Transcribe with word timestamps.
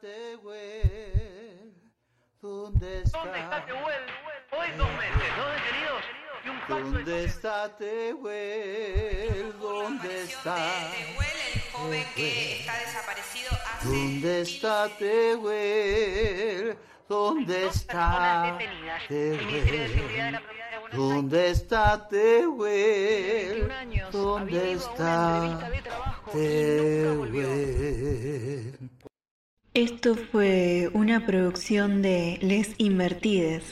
Tehuel? 0.00 1.74
¿Dónde 2.40 3.02
está? 3.02 3.18
¿Dónde 3.18 3.38
está 3.40 3.66
Tehuel? 3.66 4.02
Hoy 4.50 4.68
dos 4.76 4.88
meses, 4.92 5.36
dos 5.36 5.52
detenidos 5.52 6.02
y 6.44 6.48
un 6.48 6.60
falso 6.60 6.84
¿Dónde 6.84 7.24
está 7.24 7.76
Tehuel? 7.76 9.54
¿Dónde 9.60 10.22
está? 10.22 10.56
Tehuel, 10.56 11.36
el 11.54 11.60
joven 11.72 12.06
que 12.14 12.60
está 12.60 12.78
desaparecido 12.78 13.50
hace 13.52 13.88
¿Dónde 13.88 14.40
está 14.42 14.88
Tehuel? 14.98 16.78
¿Dónde 17.08 17.66
está 17.66 18.56
Tehuel? 19.08 20.40
¿Dónde 20.92 21.50
está 21.50 22.08
Tehuel? 22.08 23.68
21 23.68 23.74
años 23.74 24.12
¿Dónde 24.12 24.72
está. 24.72 25.70
Tehuel? 26.32 27.28
Esto 29.78 30.16
fue 30.16 30.90
una 30.92 31.24
producción 31.24 32.02
de 32.02 32.40
Les 32.42 32.74
Invertides. 32.78 33.62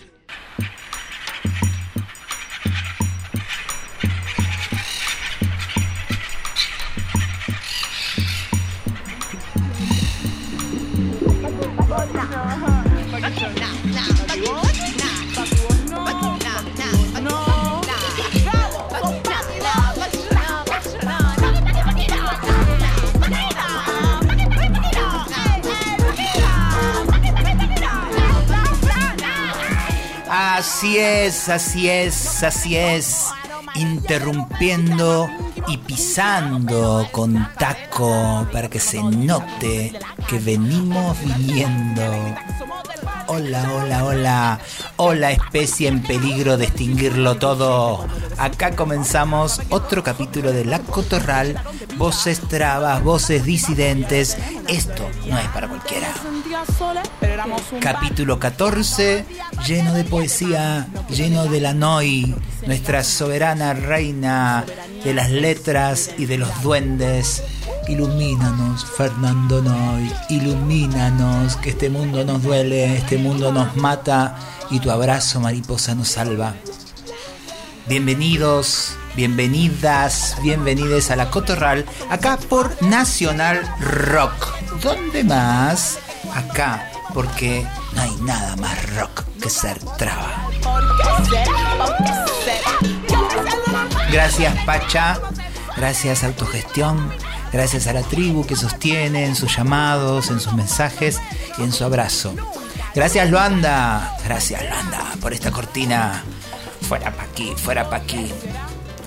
Es, 31.06 31.48
así 31.48 31.88
es, 31.88 32.42
así 32.42 32.76
es. 32.76 33.26
Interrumpiendo 33.74 35.28
y 35.68 35.76
pisando 35.78 37.06
con 37.12 37.48
taco 37.58 38.46
para 38.52 38.68
que 38.68 38.80
se 38.80 39.02
note 39.02 39.92
que 40.28 40.38
venimos 40.38 41.16
viniendo. 41.20 42.02
Hola, 43.28 43.72
hola, 43.74 44.04
hola. 44.04 44.60
Hola, 44.98 45.30
especie 45.30 45.88
en 45.88 46.02
peligro 46.02 46.56
de 46.56 46.64
extinguirlo 46.64 47.36
todo. 47.36 48.06
Acá 48.38 48.74
comenzamos 48.74 49.60
otro 49.68 50.02
capítulo 50.02 50.52
de 50.52 50.64
La 50.64 50.78
Cotorral. 50.78 51.60
Voces 51.98 52.40
trabas, 52.40 53.04
voces 53.04 53.44
disidentes. 53.44 54.38
Esto 54.66 55.06
no 55.28 55.38
es 55.38 55.48
para 55.48 55.68
cualquiera. 55.68 56.08
Capítulo 57.80 58.38
14, 58.38 59.26
lleno 59.66 59.92
de 59.92 60.04
poesía, 60.04 60.88
lleno 61.10 61.44
de 61.44 61.60
la 61.60 61.74
Noi, 61.74 62.34
nuestra 62.66 63.04
soberana 63.04 63.74
reina 63.74 64.64
de 65.04 65.12
las 65.12 65.30
letras 65.30 66.10
y 66.16 66.24
de 66.24 66.38
los 66.38 66.62
duendes. 66.62 67.42
Ilumínanos, 67.88 68.84
Fernando 68.84 69.62
Noy, 69.62 70.12
ilumínanos, 70.28 71.56
que 71.56 71.70
este 71.70 71.88
mundo 71.88 72.24
nos 72.24 72.42
duele, 72.42 72.96
este 72.96 73.16
mundo 73.16 73.52
nos 73.52 73.76
mata 73.76 74.36
y 74.70 74.80
tu 74.80 74.90
abrazo, 74.90 75.40
mariposa, 75.40 75.94
nos 75.94 76.08
salva. 76.08 76.54
Bienvenidos, 77.86 78.96
bienvenidas, 79.14 80.36
bienvenides 80.42 81.12
a 81.12 81.16
la 81.16 81.30
Cotorral, 81.30 81.86
acá 82.10 82.36
por 82.48 82.82
Nacional 82.82 83.62
Rock. 83.78 84.34
¿Dónde 84.82 85.22
más? 85.22 85.98
Acá, 86.34 86.90
porque 87.14 87.64
no 87.94 88.02
hay 88.02 88.14
nada 88.22 88.56
más 88.56 88.96
rock 88.96 89.22
que 89.40 89.48
ser 89.48 89.78
traba. 89.96 90.48
Gracias 94.10 94.64
Pacha, 94.64 95.20
gracias 95.76 96.24
Autogestión, 96.24 97.12
gracias 97.56 97.86
a 97.86 97.94
la 97.94 98.02
tribu 98.02 98.44
que 98.44 98.54
sostiene 98.54 99.24
en 99.24 99.34
sus 99.34 99.56
llamados, 99.56 100.28
en 100.28 100.40
sus 100.40 100.52
mensajes 100.52 101.22
y 101.56 101.62
en 101.62 101.72
su 101.72 101.84
abrazo. 101.84 102.34
Gracias 102.94 103.30
Luanda, 103.30 104.14
gracias 104.26 104.62
Luanda 104.62 105.00
por 105.22 105.32
esta 105.32 105.50
cortina. 105.50 106.22
Fuera 106.82 107.10
pa' 107.12 107.22
aquí, 107.22 107.54
fuera 107.56 107.88
pa' 107.88 107.96
aquí. 107.96 108.30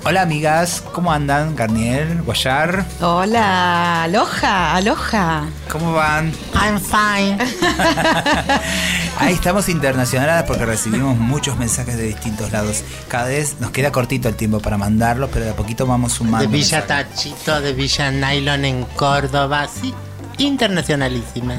Hola 0.04 0.24
amigas, 0.24 0.82
¿cómo 0.94 1.12
andan? 1.14 1.56
Garnier, 1.56 2.24
Guayar, 2.24 2.86
Hola, 3.02 4.04
aloha, 4.06 4.76
aloha. 4.78 5.44
¿cómo 5.72 5.94
van? 5.94 6.34
I'm 6.56 6.80
fine. 6.80 7.38
Ahí 9.20 9.34
estamos 9.34 9.68
internacionales 9.68 10.46
porque 10.48 10.66
recibimos 10.66 11.18
muchos 11.18 11.58
mensajes 11.58 11.98
de 11.98 12.04
distintos 12.04 12.54
lados. 12.54 12.84
Cada 13.10 13.28
vez 13.28 13.58
nos 13.60 13.72
queda 13.72 13.92
cortito 13.92 14.30
el 14.30 14.36
tiempo 14.36 14.62
para 14.62 14.78
mandarlos, 14.78 15.30
pero 15.34 15.44
de 15.44 15.52
a 15.52 15.56
poquito 15.56 15.86
vamos 15.86 16.14
sumando. 16.14 16.40
De 16.40 16.48
Villa 16.48 16.80
mensajes. 16.80 17.16
Tachito, 17.16 17.60
de 17.60 17.74
Villa 17.74 18.12
Nylon 18.12 18.64
en 18.64 18.86
Córdoba, 18.96 19.68
sí, 19.68 19.94
internacionalísima. 20.38 21.58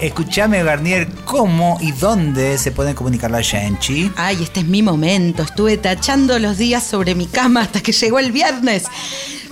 Escuchame, 0.00 0.62
Garnier, 0.62 1.08
¿cómo 1.24 1.78
y 1.80 1.92
dónde 1.92 2.58
se 2.58 2.72
pueden 2.72 2.94
comunicar 2.94 3.30
la 3.30 3.42
Genchi? 3.42 4.12
Ay, 4.16 4.42
este 4.42 4.60
es 4.60 4.66
mi 4.66 4.82
momento. 4.82 5.42
Estuve 5.42 5.78
tachando 5.78 6.38
los 6.38 6.58
días 6.58 6.84
sobre 6.84 7.14
mi 7.14 7.26
cama 7.26 7.62
hasta 7.62 7.80
que 7.80 7.92
llegó 7.92 8.18
el 8.18 8.32
viernes. 8.32 8.84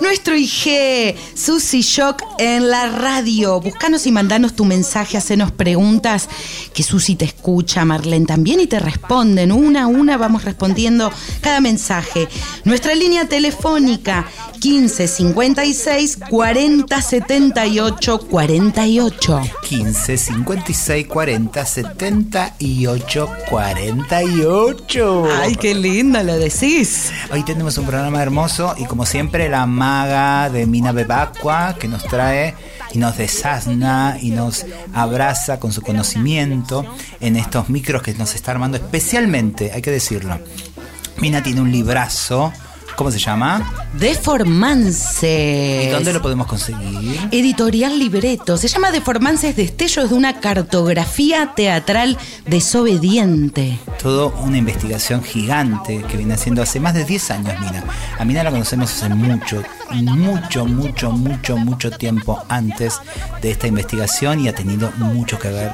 Nuestro 0.00 0.36
IG, 0.36 1.16
Susy 1.34 1.80
Shock 1.80 2.22
en 2.38 2.68
la 2.68 2.88
radio. 2.88 3.60
Búscanos 3.60 4.06
y 4.06 4.12
mandanos 4.12 4.54
tu 4.54 4.64
mensaje, 4.64 5.16
hacenos 5.16 5.52
preguntas, 5.52 6.28
que 6.74 6.82
Susy 6.82 7.16
te 7.16 7.24
escucha, 7.24 7.84
Marlene 7.84 8.26
también, 8.26 8.60
y 8.60 8.66
te 8.66 8.78
responden. 8.78 9.52
Una 9.52 9.84
a 9.84 9.86
una 9.86 10.18
vamos 10.18 10.44
respondiendo 10.44 11.10
cada 11.40 11.60
mensaje. 11.60 12.28
Nuestra 12.64 12.94
línea 12.94 13.26
telefónica, 13.26 14.26
15 14.58 15.08
56 15.08 16.18
40 16.28 17.02
78 17.02 18.18
48. 18.18 19.42
15 19.62 20.16
56 20.16 21.06
40 21.06 21.66
78 21.66 23.28
48. 23.48 25.28
Ay, 25.40 25.56
qué 25.56 25.74
lindo 25.74 26.22
lo 26.22 26.38
decís. 26.38 27.10
Hoy 27.30 27.42
tenemos 27.44 27.78
un 27.78 27.86
programa 27.86 28.22
hermoso 28.22 28.74
y 28.78 28.84
como 28.84 29.06
siempre 29.06 29.48
la 29.48 29.66
maga 29.66 30.50
de 30.50 30.66
Mina 30.66 30.92
Bebacua 30.92 31.76
que 31.78 31.88
nos 31.88 32.04
trae 32.04 32.54
y 32.92 32.98
nos 32.98 33.16
desasna 33.18 34.18
y 34.20 34.30
nos 34.30 34.64
abraza 34.94 35.60
con 35.60 35.72
su 35.72 35.82
conocimiento 35.82 36.84
en 37.20 37.36
estos 37.36 37.68
micros 37.68 38.02
que 38.02 38.14
nos 38.14 38.34
está 38.34 38.52
armando 38.52 38.76
especialmente, 38.76 39.72
hay 39.72 39.82
que 39.82 39.90
decirlo. 39.90 40.38
Mina 41.18 41.42
tiene 41.42 41.60
un 41.60 41.72
librazo, 41.72 42.52
¿cómo 42.96 43.10
se 43.10 43.18
llama? 43.18 43.88
Deformances. 43.92 45.86
¿Y 45.86 45.90
dónde 45.90 46.12
lo 46.12 46.22
podemos 46.22 46.46
conseguir? 46.46 47.28
Editorial 47.30 47.98
Libreto. 47.98 48.56
Se 48.56 48.68
llama 48.68 48.90
Deformances 48.90 49.54
Destellos 49.54 50.10
de 50.10 50.16
una 50.16 50.40
cartografía 50.40 51.52
teatral 51.54 52.18
desobediente. 52.46 53.78
Todo 54.02 54.34
una 54.42 54.58
investigación 54.58 55.22
gigante 55.22 56.02
que 56.08 56.16
viene 56.16 56.34
haciendo 56.34 56.62
hace 56.62 56.80
más 56.80 56.94
de 56.94 57.04
10 57.04 57.30
años, 57.30 57.60
Mina. 57.60 57.84
A 58.18 58.24
Mina 58.24 58.42
la 58.42 58.50
conocemos 58.50 58.90
hace 58.90 59.08
mucho, 59.10 59.62
mucho, 59.92 60.66
mucho, 60.66 61.12
mucho, 61.12 61.56
mucho 61.56 61.90
tiempo 61.90 62.42
antes 62.48 63.00
de 63.42 63.50
esta 63.50 63.66
investigación 63.66 64.40
y 64.40 64.48
ha 64.48 64.54
tenido 64.54 64.90
mucho 64.96 65.38
que 65.38 65.50
ver 65.50 65.72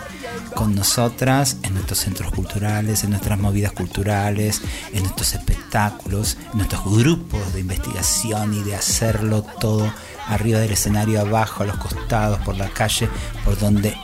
con 0.54 0.74
nosotras 0.74 1.56
en 1.62 1.74
nuestros 1.74 1.98
centros 2.00 2.30
culturales, 2.32 3.04
en 3.04 3.10
nuestras 3.10 3.38
movidas 3.38 3.72
culturales, 3.72 4.62
en 4.92 5.02
nuestros 5.02 5.34
espectáculos, 5.34 6.36
en 6.52 6.58
nuestros 6.58 6.84
grupos 6.84 7.52
de 7.54 7.60
investigación 7.60 8.54
y 8.54 8.62
de 8.62 8.74
hacerlo 8.74 9.42
todo 9.60 9.92
arriba 10.28 10.60
del 10.60 10.72
escenario, 10.72 11.20
abajo, 11.20 11.62
a 11.62 11.66
los 11.66 11.76
costados, 11.76 12.38
por 12.40 12.56
la 12.56 12.68
calle, 12.68 13.08
por 13.44 13.58
donde 13.58 13.96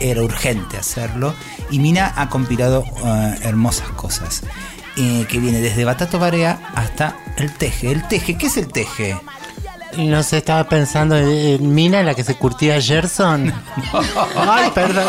era 0.00 0.22
urgente 0.22 0.76
hacerlo. 0.76 1.34
Y 1.70 1.78
Mina 1.78 2.12
ha 2.16 2.28
compilado 2.28 2.84
eh, 3.04 3.38
hermosas 3.42 3.88
cosas. 3.90 4.42
eh, 4.96 5.26
que 5.28 5.38
viene 5.38 5.60
desde 5.60 5.84
Batato 5.84 6.18
Barea 6.18 6.72
hasta 6.74 7.16
el 7.36 7.52
teje. 7.54 7.92
El 7.92 8.06
teje, 8.08 8.36
¿qué 8.36 8.48
es 8.48 8.56
el 8.56 8.66
teje? 8.66 9.16
No 9.96 10.22
sé, 10.22 10.38
estaba 10.38 10.64
pensando 10.68 11.16
en, 11.16 11.28
en 11.28 11.74
Mina, 11.74 12.02
la 12.02 12.14
que 12.14 12.22
se 12.22 12.34
curtía 12.36 12.80
Gerson. 12.80 13.52
Ay, 14.36 14.70
perdón. 14.74 15.08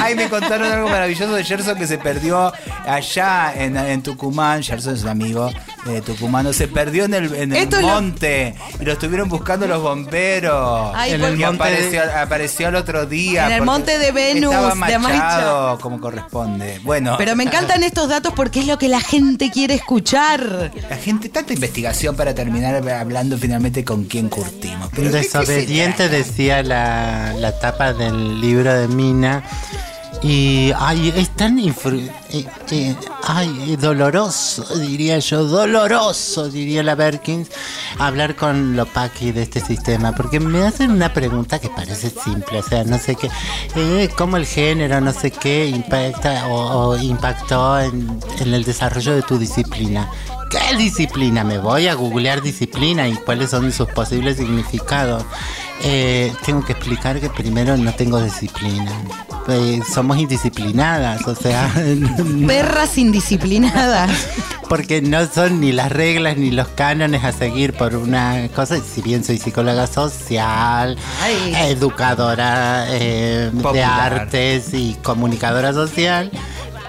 Ay, 0.00 0.14
me 0.14 0.28
contaron 0.28 0.70
algo 0.70 0.88
maravilloso 0.88 1.34
de 1.34 1.44
Gerson 1.44 1.76
que 1.76 1.86
se 1.86 1.98
perdió 1.98 2.52
allá 2.86 3.52
en, 3.54 3.76
en 3.76 4.02
Tucumán. 4.02 4.62
Gerson 4.62 4.94
es 4.94 5.02
un 5.02 5.10
amigo 5.10 5.50
eh, 5.86 6.00
tucumano. 6.04 6.52
Se 6.52 6.68
perdió 6.68 7.04
en 7.04 7.14
el, 7.14 7.34
en 7.34 7.52
el 7.52 7.58
Esto 7.62 7.76
es 7.76 7.82
lo- 7.82 7.88
monte 7.88 8.54
y 8.80 8.84
lo 8.84 8.92
estuvieron 8.92 9.28
buscando 9.28 9.66
los 9.66 9.82
bomberos. 9.82 10.92
Ay, 10.94 11.12
en 11.12 11.20
por- 11.20 11.30
el 11.30 11.36
monte 11.38 11.54
apareció, 11.62 12.02
apareció 12.16 12.68
el 12.68 12.76
otro 12.76 13.06
día. 13.06 13.46
En 13.46 13.52
el 13.52 13.62
monte 13.62 13.98
de 13.98 14.12
Venus, 14.12 14.54
Estaba 14.54 14.86
de 14.88 14.98
machado 14.98 15.78
como 15.78 16.00
corresponde. 16.00 16.80
Bueno, 16.84 17.16
Pero 17.18 17.34
me 17.36 17.44
encantan 17.44 17.82
estos 17.82 18.08
datos 18.08 18.32
porque 18.34 18.60
es 18.60 18.66
lo 18.66 18.78
que 18.78 18.88
la 18.88 19.00
gente 19.00 19.50
quiere 19.50 19.74
escuchar. 19.74 20.70
la 20.88 20.96
gente, 20.96 21.28
tanta 21.28 21.52
investigación 21.52 22.16
para 22.16 22.34
terminar 22.34 22.86
hablando 22.90 23.36
finalmente 23.38 23.84
con 23.84 24.04
quién 24.04 24.28
curtimos. 24.28 24.88
Pero 24.94 25.10
¿de 25.10 25.20
qué 25.20 25.26
Desobediente 25.26 26.08
decía 26.08 26.62
la, 26.62 27.32
la 27.38 27.58
tapa 27.58 27.92
del 27.92 28.40
libro 28.40 28.72
de 28.72 28.88
Mina. 28.88 29.42
Y 30.24 30.70
ay, 30.78 31.12
es 31.16 31.30
tan 31.30 31.58
infru- 31.58 32.08
eh, 32.30 32.46
eh, 32.70 32.94
ay, 33.24 33.74
doloroso, 33.76 34.62
diría 34.78 35.18
yo, 35.18 35.42
doloroso, 35.44 36.48
diría 36.48 36.84
la 36.84 36.94
Berkins, 36.94 37.48
hablar 37.98 38.36
con 38.36 38.76
Lopaki 38.76 39.32
de 39.32 39.42
este 39.42 39.60
sistema, 39.60 40.14
porque 40.14 40.38
me 40.38 40.62
hacen 40.62 40.92
una 40.92 41.12
pregunta 41.12 41.58
que 41.58 41.70
parece 41.70 42.10
simple, 42.10 42.60
o 42.60 42.62
sea, 42.62 42.84
no 42.84 42.98
sé 43.00 43.16
qué, 43.16 43.28
eh, 43.74 44.10
cómo 44.16 44.36
el 44.36 44.46
género, 44.46 45.00
no 45.00 45.12
sé 45.12 45.32
qué, 45.32 45.66
impacta 45.66 46.46
o, 46.46 46.90
o 46.90 46.96
impactó 46.98 47.80
en, 47.80 48.20
en 48.38 48.54
el 48.54 48.62
desarrollo 48.62 49.16
de 49.16 49.22
tu 49.22 49.38
disciplina. 49.38 50.08
¿Qué 50.50 50.76
disciplina? 50.76 51.42
Me 51.44 51.58
voy 51.58 51.88
a 51.88 51.94
googlear 51.94 52.42
disciplina 52.42 53.08
y 53.08 53.14
cuáles 53.14 53.50
son 53.50 53.72
sus 53.72 53.88
posibles 53.88 54.36
significados. 54.36 55.24
Eh, 55.84 56.32
tengo 56.44 56.64
que 56.64 56.72
explicar 56.72 57.20
que 57.20 57.28
primero 57.30 57.76
no 57.76 57.92
tengo 57.94 58.20
disciplina. 58.22 58.92
Eh, 59.48 59.80
somos 59.92 60.18
indisciplinadas, 60.18 61.26
o 61.26 61.34
sea, 61.34 61.68
Perras 62.46 62.96
indisciplinadas. 62.98 64.10
porque 64.68 65.02
no 65.02 65.26
son 65.26 65.60
ni 65.60 65.72
las 65.72 65.90
reglas 65.90 66.36
ni 66.36 66.52
los 66.52 66.68
cánones 66.68 67.24
a 67.24 67.32
seguir 67.32 67.72
por 67.72 67.96
una 67.96 68.48
cosa. 68.54 68.76
Si 68.80 69.02
bien 69.02 69.24
soy 69.24 69.38
psicóloga 69.38 69.88
social, 69.88 70.96
Ay. 71.20 71.54
educadora 71.70 72.86
eh, 72.88 73.50
de 73.72 73.82
artes 73.84 74.72
y 74.72 74.96
comunicadora 75.02 75.72
social. 75.72 76.30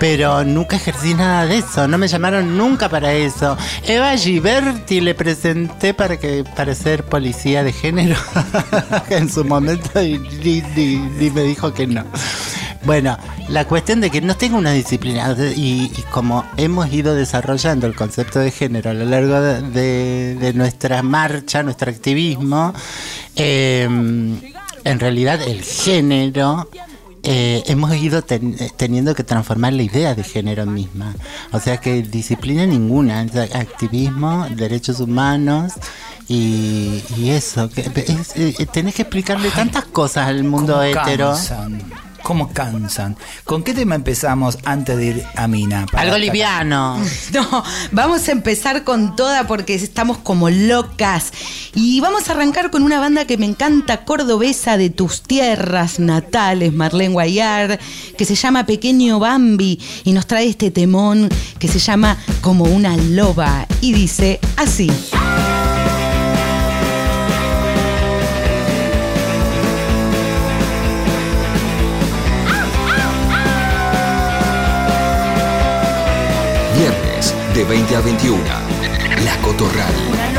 Pero 0.04 0.44
nunca 0.44 0.76
ejercí 0.76 1.14
nada 1.14 1.46
de 1.46 1.60
eso, 1.60 1.88
no 1.88 1.98
me 1.98 2.10
llamaron 2.10 2.58
nunca 2.58 2.90
para 2.90 3.14
eso. 3.14 3.56
Eva 3.88 4.18
Giberti 4.18 5.00
le 5.00 5.16
presenté 5.16 5.94
para 5.94 6.20
que 6.20 6.44
para 6.58 6.76
ser 6.76 7.06
policía 7.06 7.64
de 7.64 7.72
género 7.72 8.18
en 9.10 9.30
su 9.30 9.46
momento 9.46 10.04
y, 10.04 10.20
me 11.34 11.44
dijo 11.44 11.74
que 11.74 11.88
no. 11.88 12.04
Bueno, 12.84 13.18
la 13.48 13.64
cuestión 13.66 14.02
de 14.02 14.10
que 14.10 14.20
no 14.20 14.36
tengo 14.36 14.58
una 14.58 14.74
disciplina 14.74 15.38
y, 15.56 15.90
y 15.96 16.02
como 16.12 16.44
hemos 16.58 16.92
ido 16.92 17.16
desarrollando 17.16 17.88
el 17.88 17.96
concepto 17.96 18.40
de 18.40 18.52
género 18.52 18.90
a 18.90 18.94
lo 18.94 19.06
largo 19.06 19.40
de, 19.40 20.52
nuestra 20.54 21.02
marcha, 21.02 21.64
nuestro 21.64 21.90
activismo, 21.90 22.74
eh, 23.38 23.84
en 23.86 25.00
realidad 25.00 25.42
el 25.44 25.64
género 25.64 26.68
eh, 27.24 27.64
hemos 27.68 27.96
ido 27.96 28.22
ten- 28.22 28.56
eh, 28.60 28.70
teniendo 28.76 29.16
que 29.16 29.24
transformar 29.24 29.74
la 29.74 29.84
idea 29.84 30.14
de 30.16 30.24
género 30.24 30.66
misma. 30.66 31.14
O 31.52 31.60
sea 31.60 31.78
que 31.78 32.02
disciplina 32.04 32.66
ninguna, 32.66 33.22
activismo, 33.54 34.46
derechos 34.56 35.00
humanos. 35.00 35.74
Y, 36.28 37.04
y 37.18 37.32
eso, 37.32 37.70
que 37.70 37.82
es- 37.82 38.36
eh, 38.36 38.68
tenés 38.72 38.96
que 38.96 39.02
explicarle 39.02 39.50
tantas 39.52 39.86
cosas 39.86 40.28
al 40.28 40.44
mundo 40.44 40.74
¿Cómo 40.74 40.84
hetero. 40.84 41.32
Cansan? 41.32 41.82
¿Cómo 42.24 42.54
cansan? 42.54 43.18
¿Con 43.44 43.64
qué 43.64 43.74
tema 43.74 43.96
empezamos 43.96 44.58
antes 44.64 44.98
de 44.98 45.06
ir 45.06 45.24
a 45.36 45.48
Mina? 45.48 45.86
Algo 45.94 46.18
liviano. 46.18 46.98
No, 47.34 47.64
vamos 47.92 48.28
a 48.28 48.32
empezar 48.32 48.84
con 48.84 49.16
toda 49.16 49.48
porque 49.48 49.74
estamos 49.74 50.18
como 50.20 50.50
locas. 50.50 51.32
Y 51.74 52.00
vamos 52.00 52.30
a 52.30 52.34
arrancar 52.34 52.70
con 52.70 52.84
una 52.84 53.00
banda 53.00 53.26
que 53.26 53.38
me 53.38 53.46
encanta, 53.46 54.06
cordobesa 54.06 54.78
de 54.78 54.90
tus 54.90 55.24
tierras 55.24 56.00
natales, 56.00 56.74
Marlene 56.74 57.14
Guayar, 57.14 57.80
que 58.18 58.26
se 58.26 58.36
llama 58.36 58.66
Pequeño 58.66 59.20
Bambi 59.20 59.80
y 60.04 60.14
nos 60.14 60.28
trae 60.28 60.48
este 60.48 60.70
temón 60.70 61.30
que 61.60 61.68
se 61.68 61.80
llama 61.80 62.18
Como 62.42 62.66
una 62.66 62.96
loba 62.98 63.68
y 63.82 63.94
dice 63.94 64.40
así. 64.58 64.92
De 77.54 77.64
20 77.66 77.96
a 77.96 78.02
21. 78.02 78.44
La 79.24 79.38
Cotorral. 79.42 80.33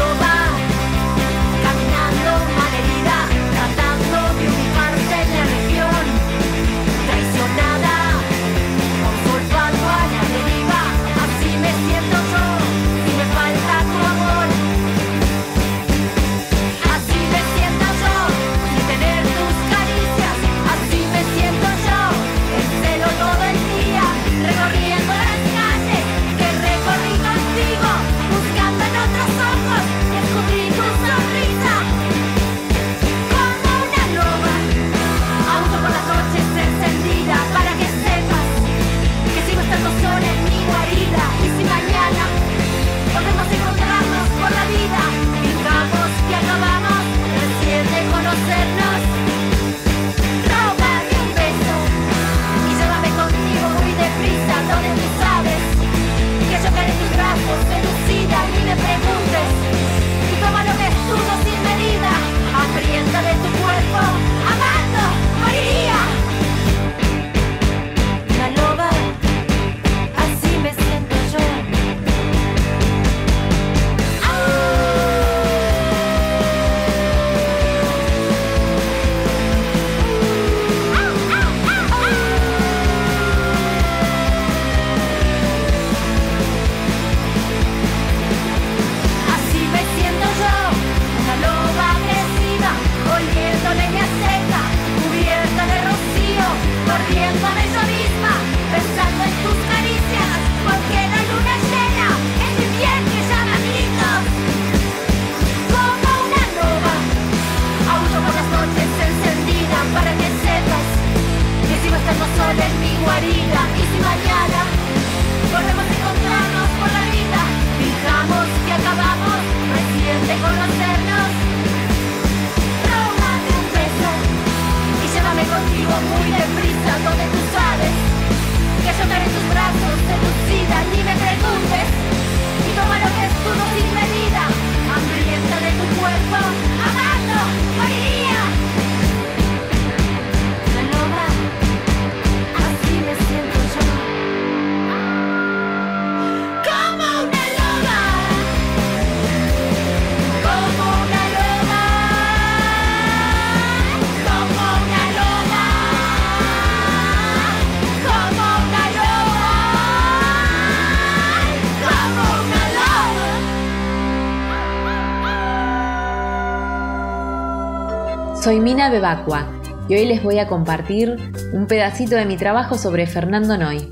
Bebacua 168.91 169.47
y 169.89 169.95
hoy 169.95 170.07
les 170.07 170.23
voy 170.23 170.39
a 170.39 170.47
compartir 170.47 171.17
un 171.53 171.67
pedacito 171.67 172.17
de 172.17 172.25
mi 172.25 172.37
trabajo 172.37 172.79
sobre 172.79 173.07
Fernando 173.07 173.57
Noy. 173.57 173.91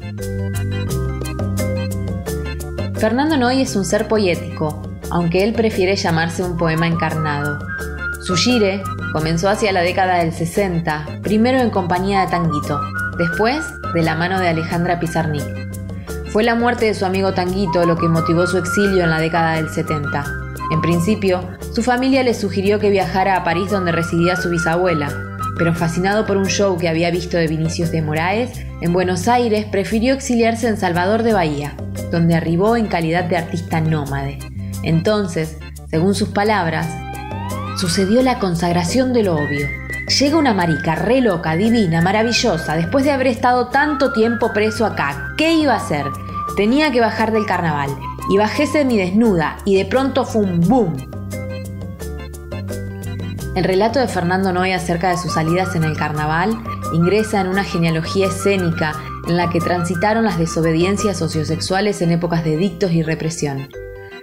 Fernando 2.98 3.36
Noy 3.36 3.62
es 3.62 3.74
un 3.76 3.84
ser 3.84 4.08
poético, 4.08 4.82
aunque 5.10 5.44
él 5.44 5.52
prefiere 5.52 5.96
llamarse 5.96 6.42
un 6.42 6.56
poema 6.56 6.86
encarnado. 6.86 7.58
Su 8.22 8.36
gire 8.36 8.82
comenzó 9.12 9.48
hacia 9.48 9.72
la 9.72 9.82
década 9.82 10.18
del 10.18 10.32
60, 10.32 11.20
primero 11.22 11.58
en 11.58 11.70
compañía 11.70 12.20
de 12.20 12.28
Tanguito, 12.28 12.80
después 13.18 13.64
de 13.94 14.02
la 14.02 14.14
mano 14.14 14.38
de 14.38 14.48
Alejandra 14.48 15.00
Pizarnik. 15.00 15.44
Fue 16.32 16.44
la 16.44 16.54
muerte 16.54 16.86
de 16.86 16.94
su 16.94 17.04
amigo 17.04 17.34
Tanguito 17.34 17.84
lo 17.84 17.96
que 17.96 18.08
motivó 18.08 18.46
su 18.46 18.58
exilio 18.58 19.04
en 19.04 19.10
la 19.10 19.20
década 19.20 19.56
del 19.56 19.68
70. 19.68 20.41
En 20.72 20.80
principio, 20.80 21.46
su 21.74 21.82
familia 21.82 22.22
le 22.22 22.32
sugirió 22.32 22.78
que 22.78 22.88
viajara 22.88 23.36
a 23.36 23.44
París 23.44 23.70
donde 23.70 23.92
residía 23.92 24.36
su 24.36 24.48
bisabuela, 24.48 25.12
pero 25.58 25.74
fascinado 25.74 26.24
por 26.24 26.38
un 26.38 26.46
show 26.46 26.78
que 26.78 26.88
había 26.88 27.10
visto 27.10 27.36
de 27.36 27.46
Vinicius 27.46 27.90
de 27.90 28.00
Moraes, 28.00 28.64
en 28.80 28.94
Buenos 28.94 29.28
Aires 29.28 29.66
prefirió 29.70 30.14
exiliarse 30.14 30.66
en 30.68 30.78
Salvador 30.78 31.24
de 31.24 31.34
Bahía, 31.34 31.76
donde 32.10 32.34
arribó 32.34 32.78
en 32.78 32.86
calidad 32.86 33.24
de 33.24 33.36
artista 33.36 33.82
nómade. 33.82 34.38
Entonces, 34.82 35.58
según 35.90 36.14
sus 36.14 36.30
palabras, 36.30 36.88
sucedió 37.78 38.22
la 38.22 38.38
consagración 38.38 39.12
de 39.12 39.24
lo 39.24 39.34
obvio. 39.34 39.68
Llega 40.18 40.38
una 40.38 40.54
marica 40.54 40.94
re 40.94 41.20
loca, 41.20 41.54
divina, 41.54 42.00
maravillosa, 42.00 42.76
después 42.76 43.04
de 43.04 43.10
haber 43.10 43.26
estado 43.26 43.68
tanto 43.68 44.14
tiempo 44.14 44.54
preso 44.54 44.86
acá. 44.86 45.34
¿Qué 45.36 45.52
iba 45.52 45.74
a 45.74 45.76
hacer? 45.84 46.06
Tenía 46.56 46.90
que 46.92 47.02
bajar 47.02 47.30
del 47.30 47.44
carnaval. 47.44 47.90
Y 48.30 48.38
bajé 48.38 48.66
desnuda 48.66 49.58
y 49.64 49.76
de 49.76 49.84
pronto 49.84 50.24
fue 50.24 50.42
un 50.42 50.60
boom. 50.60 50.96
El 53.54 53.64
relato 53.64 53.98
de 53.98 54.08
Fernando 54.08 54.52
Noy 54.52 54.72
acerca 54.72 55.10
de 55.10 55.18
sus 55.18 55.34
salidas 55.34 55.76
en 55.76 55.84
el 55.84 55.96
carnaval 55.96 56.56
ingresa 56.94 57.40
en 57.40 57.48
una 57.48 57.64
genealogía 57.64 58.28
escénica 58.28 58.94
en 59.28 59.36
la 59.36 59.50
que 59.50 59.60
transitaron 59.60 60.24
las 60.24 60.38
desobediencias 60.38 61.18
sociosexuales 61.18 62.00
en 62.00 62.12
épocas 62.12 62.44
de 62.44 62.56
dictos 62.56 62.92
y 62.92 63.02
represión. 63.02 63.68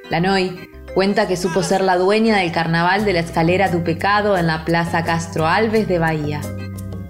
La 0.09 0.19
Noy 0.19 0.69
cuenta 0.95 1.27
que 1.27 1.37
supo 1.37 1.61
ser 1.61 1.81
la 1.81 1.97
dueña 1.97 2.37
del 2.37 2.51
carnaval 2.51 3.05
de 3.05 3.13
la 3.13 3.19
escalera 3.19 3.69
du 3.69 3.83
pecado 3.83 4.37
en 4.37 4.47
la 4.47 4.65
Plaza 4.65 5.03
Castro 5.03 5.45
Alves 5.47 5.87
de 5.87 5.99
Bahía. 5.99 6.41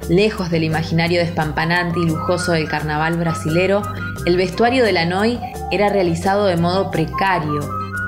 Lejos 0.09 0.49
del 0.49 0.65
imaginario 0.65 1.21
despampanante 1.21 1.99
y 1.99 2.05
lujoso 2.05 2.51
del 2.51 2.67
carnaval 2.67 3.17
brasilero, 3.17 3.81
el 4.25 4.35
vestuario 4.35 4.83
de 4.83 4.91
la 4.91 5.05
Noy 5.05 5.39
era 5.71 5.89
realizado 5.89 6.45
de 6.45 6.57
modo 6.57 6.91
precario, 6.91 7.59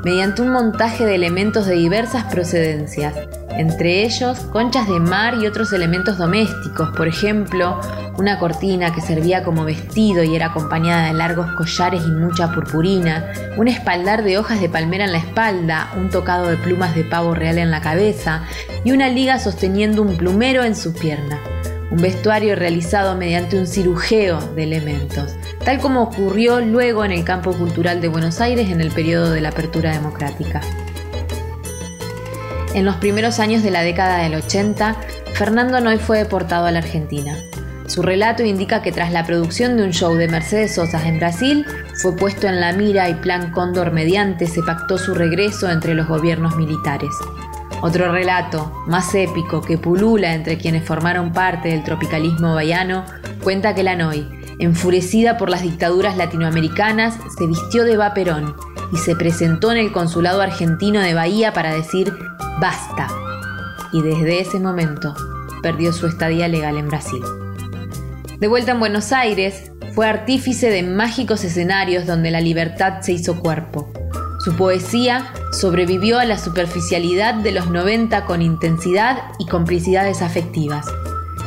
mediante 0.04 0.42
un 0.42 0.50
montaje 0.50 1.06
de 1.06 1.16
elementos 1.16 1.66
de 1.66 1.76
diversas 1.76 2.24
procedencias, 2.26 3.14
entre 3.58 4.04
ellos 4.04 4.40
conchas 4.52 4.88
de 4.88 5.00
mar 5.00 5.36
y 5.36 5.46
otros 5.46 5.74
elementos 5.74 6.18
domésticos, 6.18 6.90
por 6.96 7.08
ejemplo, 7.08 7.80
una 8.18 8.40
cortina 8.40 8.94
que 8.94 9.02
servía 9.02 9.44
como 9.44 9.66
vestido 9.66 10.24
y 10.24 10.36
era 10.36 10.48
acompañada 10.48 11.08
de 11.08 11.14
largos 11.14 11.48
collares 11.58 12.04
y 12.06 12.12
mucha 12.12 12.52
purpurina, 12.52 13.32
un 13.58 13.68
espaldar 13.68 14.24
de 14.24 14.38
hojas 14.38 14.62
de 14.62 14.70
palmera 14.70 15.06
en 15.06 15.12
la 15.12 15.20
espalda, 15.20 15.92
un 15.98 16.10
tocado 16.10 16.48
de 16.48 16.58
plumas 16.58 16.96
de 16.96 17.04
pavo 17.04 17.36
real 17.36 17.58
en 17.58 17.72
la 17.72 17.82
cabeza 17.82 18.44
y 18.84 18.92
una 18.92 19.10
liga 19.10 19.40
sosteniendo 19.40 20.02
un 20.02 20.18
plumero 20.18 20.64
en 20.64 20.76
su 20.76 20.94
pierna. 20.94 21.40
Un 21.92 21.98
vestuario 21.98 22.56
realizado 22.56 23.18
mediante 23.18 23.60
un 23.60 23.68
cirujeo 23.68 24.40
de 24.56 24.64
elementos, 24.64 25.36
tal 25.64 25.80
como 25.80 26.04
ocurrió 26.04 26.62
luego 26.62 27.04
en 27.04 27.12
el 27.12 27.26
campo 27.26 27.52
cultural 27.52 28.00
de 28.00 28.08
Buenos 28.08 28.40
Aires 28.40 28.70
en 28.70 28.80
el 28.80 28.92
periodo 28.92 29.32
de 29.32 29.42
la 29.42 29.50
apertura 29.50 29.92
democrática. 29.92 30.62
En 32.74 32.86
los 32.86 32.96
primeros 32.96 33.40
años 33.40 33.62
de 33.62 33.72
la 33.72 33.82
década 33.82 34.20
del 34.20 34.36
80, 34.36 34.96
Fernando 35.34 35.82
Noy 35.82 35.98
fue 35.98 36.20
deportado 36.20 36.66
a 36.66 36.72
la 36.72 36.80
Argentina. 36.80 37.36
Su 37.88 38.02
relato 38.02 38.44
indica 38.44 38.82
que 38.82 38.94
tras 38.94 39.12
la 39.12 39.26
producción 39.26 39.76
de 39.76 39.84
un 39.84 39.92
show 39.92 40.16
de 40.16 40.30
Mercedes 40.30 40.76
Sosa 40.76 41.06
en 41.06 41.20
Brasil, 41.20 41.66
fue 42.02 42.16
puesto 42.16 42.48
en 42.48 42.62
la 42.62 42.72
mira 42.72 43.10
y 43.10 43.16
Plan 43.16 43.52
Cóndor 43.52 43.92
mediante 43.92 44.48
se 44.48 44.64
pactó 44.64 44.98
su 44.98 45.14
regreso 45.14 45.70
entre 45.70 45.94
los 45.94 46.08
gobiernos 46.08 46.56
militares. 46.56 47.12
Otro 47.82 48.12
relato, 48.12 48.72
más 48.86 49.14
épico, 49.16 49.62
que 49.62 49.80
pulula 49.80 50.34
entre 50.34 50.58
quienes 50.58 50.86
formaron 50.86 51.34
parte 51.34 51.70
del 51.70 51.84
tropicalismo 51.84 52.54
bahiano, 52.54 53.06
cuenta 53.44 53.74
que 53.74 53.82
la 53.82 53.96
Noy, 53.96 54.28
enfurecida 54.60 55.38
por 55.38 55.50
las 55.50 55.64
dictaduras 55.64 56.16
latinoamericanas, 56.16 57.18
se 57.38 57.48
vistió 57.48 57.84
de 57.84 57.98
vaperón 57.98 58.56
y 58.94 58.98
se 58.98 59.16
presentó 59.16 59.72
en 59.72 59.80
el 59.80 59.92
consulado 59.92 60.42
argentino 60.42 61.00
de 61.00 61.16
Bahía 61.16 61.54
para 61.54 61.74
decir 61.74 62.14
basta. 62.60 63.08
Y 63.92 64.02
desde 64.04 64.42
ese 64.42 64.60
momento 64.60 65.16
perdió 65.64 65.92
su 65.92 66.06
estadía 66.06 66.48
legal 66.48 66.78
en 66.78 66.88
Brasil. 66.88 67.22
De 68.40 68.48
vuelta 68.48 68.74
en 68.74 68.80
Buenos 68.80 69.12
Aires, 69.12 69.72
fue 69.94 70.08
artífice 70.08 70.70
de 70.70 70.84
mágicos 70.84 71.44
escenarios 71.44 72.06
donde 72.06 72.32
la 72.32 72.42
libertad 72.42 73.02
se 73.02 73.14
hizo 73.14 73.40
cuerpo. 73.40 73.92
Su 74.44 74.56
poesía 74.56 75.32
sobrevivió 75.52 76.18
a 76.18 76.26
la 76.26 76.40
superficialidad 76.40 77.36
de 77.36 77.52
los 77.52 77.70
90 77.70 78.26
con 78.26 78.42
intensidad 78.42 79.20
y 79.38 79.46
complicidades 79.46 80.24
afectivas. 80.24 80.88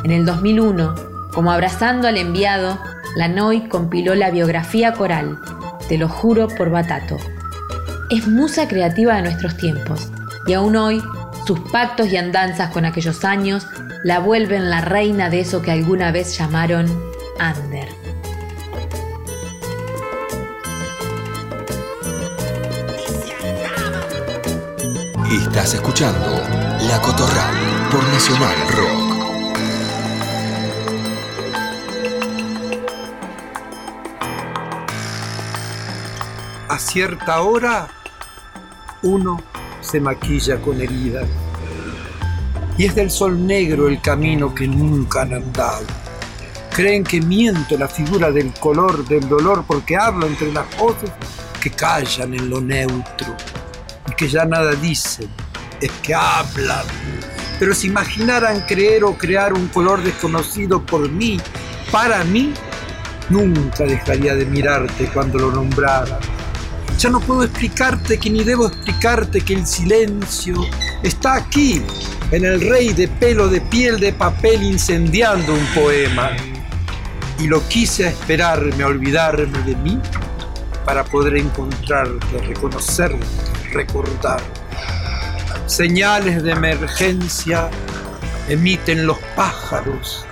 En 0.05 0.11
el 0.11 0.25
2001, 0.25 0.95
como 1.33 1.51
abrazando 1.51 2.07
al 2.07 2.15
enviado, 2.15 2.79
Lanoy 3.17 3.67
compiló 3.67 4.15
la 4.15 4.31
biografía 4.31 4.93
coral, 4.93 5.39
Te 5.89 5.97
lo 5.97 6.07
juro 6.07 6.47
por 6.47 6.69
Batato. 6.69 7.17
Es 8.09 8.27
musa 8.27 8.67
creativa 8.67 9.15
de 9.15 9.23
nuestros 9.23 9.57
tiempos, 9.57 10.09
y 10.47 10.53
aún 10.53 10.77
hoy 10.77 11.03
sus 11.45 11.59
pactos 11.71 12.07
y 12.07 12.17
andanzas 12.17 12.71
con 12.71 12.85
aquellos 12.85 13.25
años 13.25 13.67
la 14.03 14.19
vuelven 14.19 14.69
la 14.69 14.81
reina 14.81 15.29
de 15.29 15.41
eso 15.41 15.61
que 15.61 15.71
alguna 15.71 16.11
vez 16.11 16.37
llamaron 16.37 16.85
Under. 17.39 17.94
Estás 25.35 25.73
escuchando 25.73 26.41
La 26.87 27.01
Cotorral 27.01 27.89
por 27.91 28.01
Nacional 28.05 28.55
Rock. 28.69 29.15
A 36.69 36.79
cierta 36.79 37.41
hora, 37.41 37.89
uno 39.03 39.43
se 39.81 39.99
maquilla 39.99 40.61
con 40.61 40.79
heridas. 40.79 41.27
Y 42.77 42.85
es 42.85 42.95
del 42.95 43.11
sol 43.11 43.45
negro 43.45 43.89
el 43.89 43.99
camino 43.99 44.55
que 44.55 44.69
nunca 44.69 45.23
han 45.23 45.33
andado. 45.33 45.83
Creen 46.73 47.03
que 47.03 47.19
miento 47.19 47.77
la 47.77 47.89
figura 47.89 48.31
del 48.31 48.53
color 48.53 49.05
del 49.05 49.27
dolor 49.27 49.65
porque 49.67 49.97
hablo 49.97 50.27
entre 50.27 50.53
las 50.53 50.65
voces 50.77 51.11
que 51.61 51.71
callan 51.71 52.33
en 52.33 52.49
lo 52.49 52.61
neutro 52.61 53.35
que 54.15 54.27
ya 54.27 54.45
nada 54.45 54.73
dicen, 54.73 55.29
es 55.81 55.91
que 56.03 56.13
hablan. 56.13 56.85
Pero 57.59 57.73
si 57.73 57.87
imaginaran 57.87 58.61
creer 58.61 59.03
o 59.03 59.17
crear 59.17 59.53
un 59.53 59.67
color 59.69 60.03
desconocido 60.03 60.85
por 60.85 61.09
mí, 61.09 61.39
para 61.91 62.23
mí, 62.23 62.53
nunca 63.29 63.85
dejaría 63.85 64.35
de 64.35 64.45
mirarte 64.45 65.05
cuando 65.13 65.39
lo 65.39 65.51
nombrara 65.51 66.19
ya 66.97 67.09
no 67.09 67.19
puedo 67.19 67.43
explicarte 67.43 68.17
que 68.17 68.29
ni 68.29 68.43
debo 68.43 68.67
explicarte 68.67 69.41
que 69.41 69.53
el 69.53 69.67
silencio 69.67 70.55
está 71.03 71.35
aquí, 71.35 71.81
en 72.31 72.45
el 72.45 72.61
rey 72.61 72.93
de 72.93 73.07
pelo 73.07 73.47
de 73.49 73.61
piel 73.61 73.99
de 73.99 74.13
papel 74.13 74.63
incendiando 74.63 75.53
un 75.53 75.65
poema. 75.73 76.31
Y 77.39 77.47
lo 77.47 77.67
quise 77.67 78.05
a 78.05 78.09
esperarme, 78.09 78.81
a 78.81 78.87
olvidarme 78.87 79.59
de 79.63 79.75
mí, 79.75 79.99
para 80.85 81.03
poder 81.03 81.35
encontrarte, 81.35 82.37
reconocerte, 82.47 83.25
recordar. 83.75 84.41
Señales 85.67 86.41
de 86.43 86.51
emergencia 86.51 87.69
emiten 88.47 89.05
los 89.05 89.17
pájaros 89.35 90.25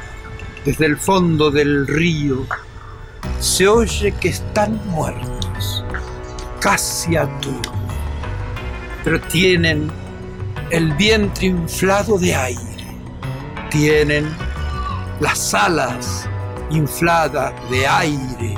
desde 0.65 0.85
el 0.85 0.97
fondo 0.97 1.51
del 1.51 1.85
río. 1.85 2.45
Se 3.39 3.67
oye 3.67 4.13
que 4.19 4.29
están 4.29 4.79
muertos 4.87 5.83
casi 6.59 7.17
a 7.17 7.27
todo, 7.39 7.73
pero 9.03 9.19
tienen 9.21 9.91
el 10.69 10.93
vientre 10.93 11.47
inflado 11.47 12.17
de 12.17 12.33
aire, 12.33 12.87
tienen 13.69 14.25
las 15.19 15.53
alas 15.53 16.27
infladas 16.69 17.53
de 17.69 17.85
aire 17.85 18.55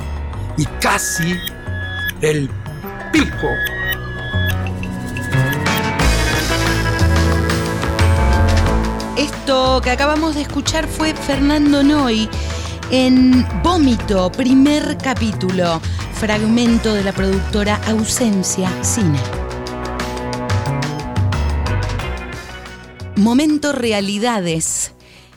y 0.56 0.64
casi 0.80 1.36
el 2.20 2.48
pico. 3.12 3.48
Que 9.82 9.90
acabamos 9.90 10.34
de 10.34 10.40
escuchar 10.40 10.88
fue 10.88 11.14
Fernando 11.14 11.82
Noy 11.82 12.28
en 12.90 13.46
Vómito, 13.62 14.32
primer 14.32 14.96
capítulo 14.96 15.82
fragmento 16.14 16.94
de 16.94 17.04
la 17.04 17.12
productora 17.12 17.78
Ausencia 17.86 18.70
Cine. 18.82 19.18
Momento 23.16 23.72
Realidades. 23.72 24.92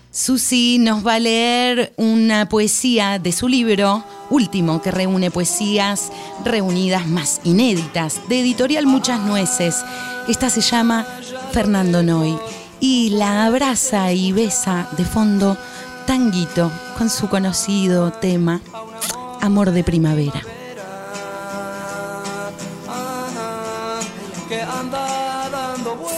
Susi 0.09 0.77
nos 0.79 1.05
va 1.05 1.15
a 1.15 1.19
leer 1.19 1.93
una 1.97 2.47
poesía 2.47 3.19
de 3.19 3.33
su 3.33 3.49
libro 3.49 4.05
último 4.29 4.81
que 4.81 4.89
reúne 4.91 5.31
poesías 5.31 6.11
reunidas 6.45 7.07
más 7.07 7.41
inéditas 7.43 8.21
de 8.29 8.39
editorial 8.39 8.85
Muchas 8.85 9.19
Nueces. 9.19 9.83
Esta 10.29 10.49
se 10.49 10.61
llama 10.61 11.05
Fernando 11.51 12.01
Noy 12.01 12.37
y 12.79 13.09
la 13.11 13.45
abraza 13.45 14.11
y 14.11 14.31
besa 14.31 14.87
de 14.97 15.05
fondo 15.05 15.57
Tanguito 16.05 16.71
con 16.97 17.09
su 17.09 17.29
conocido 17.29 18.11
tema 18.11 18.61
Amor 19.41 19.71
de 19.71 19.83
Primavera. 19.83 20.41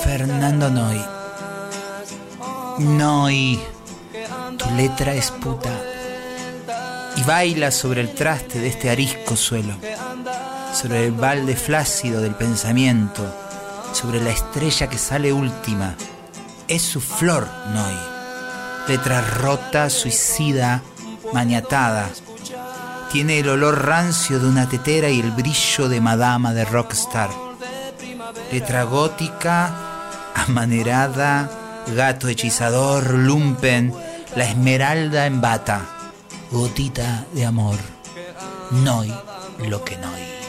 Fernando 0.04 0.70
Noy. 0.70 1.02
Noy. 2.80 3.60
Tu 4.58 4.70
letra 4.76 5.14
es 5.14 5.32
puta. 5.32 5.70
Y 7.18 7.24
baila 7.24 7.72
sobre 7.72 8.02
el 8.02 8.14
traste 8.14 8.60
de 8.60 8.70
este 8.70 8.90
arisco 8.90 9.36
suelo. 9.36 9.76
Sobre 10.74 11.06
el 11.06 11.12
balde 11.12 11.56
flácido 11.56 12.22
del 12.22 12.36
pensamiento. 12.36 13.24
Sobre 13.94 14.22
la 14.22 14.32
estrella 14.32 14.88
que 14.88 14.98
sale 14.98 15.34
última. 15.34 15.96
Es 16.72 16.84
su 16.84 17.02
flor, 17.02 17.50
Noy. 17.74 17.98
Letra 18.88 19.20
rota, 19.20 19.90
suicida, 19.90 20.82
maniatada. 21.34 22.08
Tiene 23.12 23.40
el 23.40 23.50
olor 23.50 23.86
rancio 23.86 24.40
de 24.40 24.48
una 24.48 24.70
tetera 24.70 25.10
y 25.10 25.20
el 25.20 25.32
brillo 25.32 25.90
de 25.90 26.00
madama 26.00 26.54
de 26.54 26.64
rockstar. 26.64 27.30
Letra 28.54 28.84
gótica, 28.84 29.76
amanerada, 30.34 31.84
gato 31.94 32.30
hechizador, 32.30 33.16
lumpen, 33.16 33.94
la 34.38 34.46
esmeralda 34.46 35.26
en 35.26 35.42
bata, 35.42 35.82
gotita 36.52 37.26
de 37.34 37.46
amor, 37.46 37.80
noy 38.72 39.14
lo 39.68 39.84
que 39.84 39.98
noy. 39.98 40.41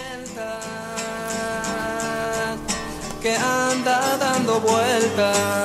que 3.23 3.29
anda 3.29 4.17
dando 4.19 4.59
vueltas. 4.59 5.63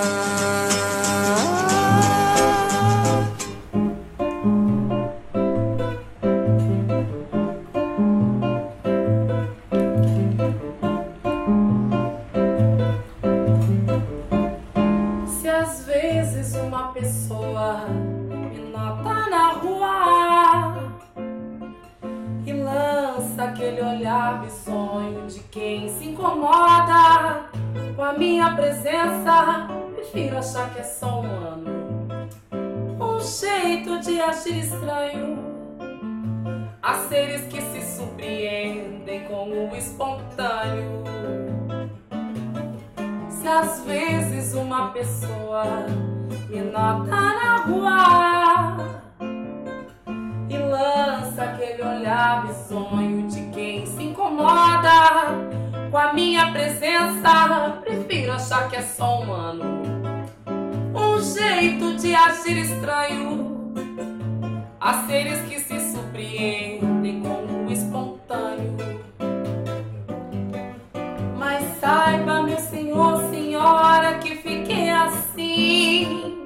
aquele 23.58 23.82
olhar 23.82 24.42
bizonho 24.42 25.26
de 25.26 25.40
quem 25.52 25.90
se 25.90 26.06
incomoda 26.10 27.47
com 27.98 28.04
a 28.04 28.14
minha 28.14 28.54
presença, 28.54 29.68
prefiro 29.96 30.38
achar 30.38 30.70
que 30.70 30.82
é 30.82 30.84
só 30.84 31.20
um 31.20 31.26
ano. 31.26 31.98
Um 33.02 33.20
jeito 33.20 34.00
de 34.02 34.22
agir 34.22 34.60
estranho. 34.60 35.40
Há 36.80 36.94
seres 37.10 37.48
que 37.48 37.60
se 37.60 37.98
surpreendem 37.98 39.24
com 39.24 39.50
o 39.50 39.76
espontâneo. 39.76 41.04
Se 43.30 43.48
às 43.48 43.84
vezes 43.84 44.54
uma 44.54 44.92
pessoa 44.92 45.88
me 46.50 46.62
nota 46.62 47.10
na 47.10 47.58
rua 47.66 48.78
e 50.48 50.56
lança 50.56 51.46
aquele 51.46 51.82
olhar 51.82 52.46
bizonho 52.46 53.28
de 53.28 53.42
quem 53.50 53.88
se 53.88 54.04
incomoda 54.04 55.47
com 55.90 55.98
a 55.98 56.14
minha 56.14 56.52
presença, 56.52 57.80
prefiro 57.82 58.34
achar 58.34 58.70
que 58.70 58.76
é 58.76 58.82
só 58.82 59.22
um 59.22 59.32
ano. 59.32 59.64
Um 60.94 61.22
jeito 61.22 61.96
de 61.96 62.14
agir 62.14 62.58
estranho. 62.58 63.74
Há 64.80 65.06
seres 65.08 65.40
que 65.42 65.60
se 65.60 65.92
surpreendem 65.92 67.22
com 67.22 67.66
o 67.66 67.72
espontâneo. 67.72 68.78
Mas 71.38 71.64
saiba, 71.80 72.44
meu 72.44 72.60
senhor, 72.60 73.30
senhora, 73.30 74.16
que 74.16 74.36
fiquei 74.36 74.90
assim 74.90 76.44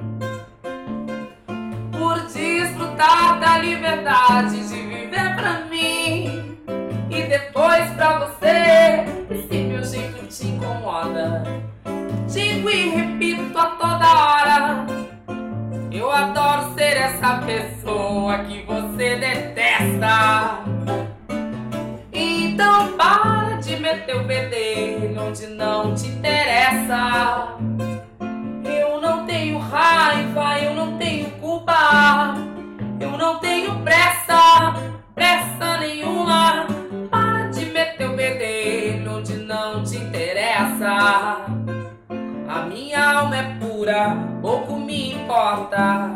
por 1.91 2.19
desfrutar 2.21 3.39
da 3.39 3.57
liberdade 3.57 4.67
de 4.67 4.81
viver 4.81 5.35
pra 5.35 5.65
mim 5.65 6.57
e 7.09 7.23
depois 7.23 7.89
pra 7.91 8.19
você. 8.19 9.20
E 9.33 9.63
meu 9.63 9.81
jeito 9.81 10.27
te 10.27 10.45
incomoda, 10.45 11.43
digo 12.27 12.69
e 12.69 12.89
repito 12.89 13.57
a 13.57 13.65
toda 13.67 14.05
hora. 14.05 14.85
Eu 15.89 16.11
adoro 16.11 16.73
ser 16.73 16.97
essa 16.97 17.37
pessoa 17.45 18.39
que 18.39 18.61
você 18.63 19.15
detesta. 19.15 20.65
Então 22.11 22.97
para 22.97 23.55
de 23.61 23.77
meter 23.77 24.17
o 24.17 24.23
bedelho 24.25 25.21
onde 25.21 25.47
não 25.47 25.95
te 25.95 26.07
interessa. 26.07 27.55
Eu 28.65 28.99
não 28.99 29.25
tenho 29.25 29.59
raiva, 29.59 30.59
eu 30.59 30.73
não 30.73 30.97
tenho 30.97 31.31
culpa. 31.39 32.35
Eu 32.99 33.17
não 33.17 33.39
tenho 33.39 33.79
pressa, 33.79 34.75
pressa 35.15 35.77
nenhuma. 35.79 36.67
Para 37.09 37.47
de 37.47 37.65
meter 37.67 38.09
o 38.09 38.13
bedelho 38.13 38.60
A 42.47 42.65
minha 42.69 43.03
alma 43.17 43.35
é 43.35 43.55
pura, 43.59 44.15
pouco 44.43 44.77
me 44.77 45.13
importa 45.15 46.11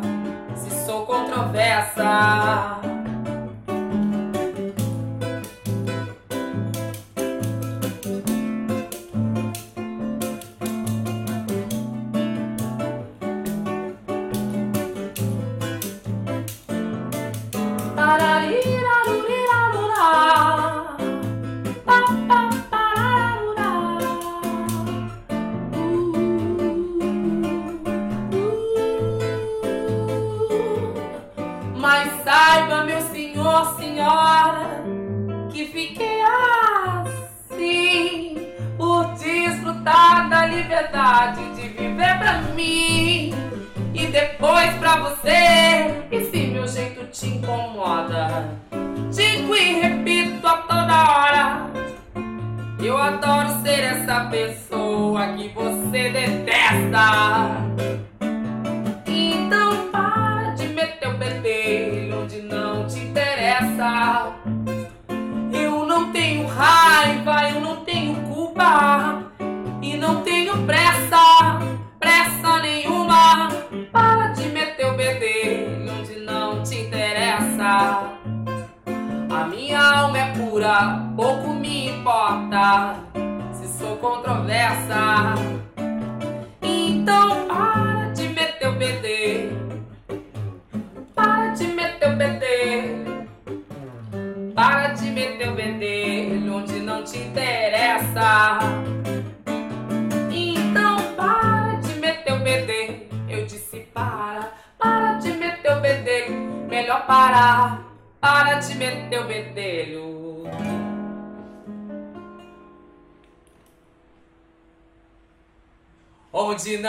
se 0.55 0.69
sou 0.86 1.03
controversa. 1.08 2.79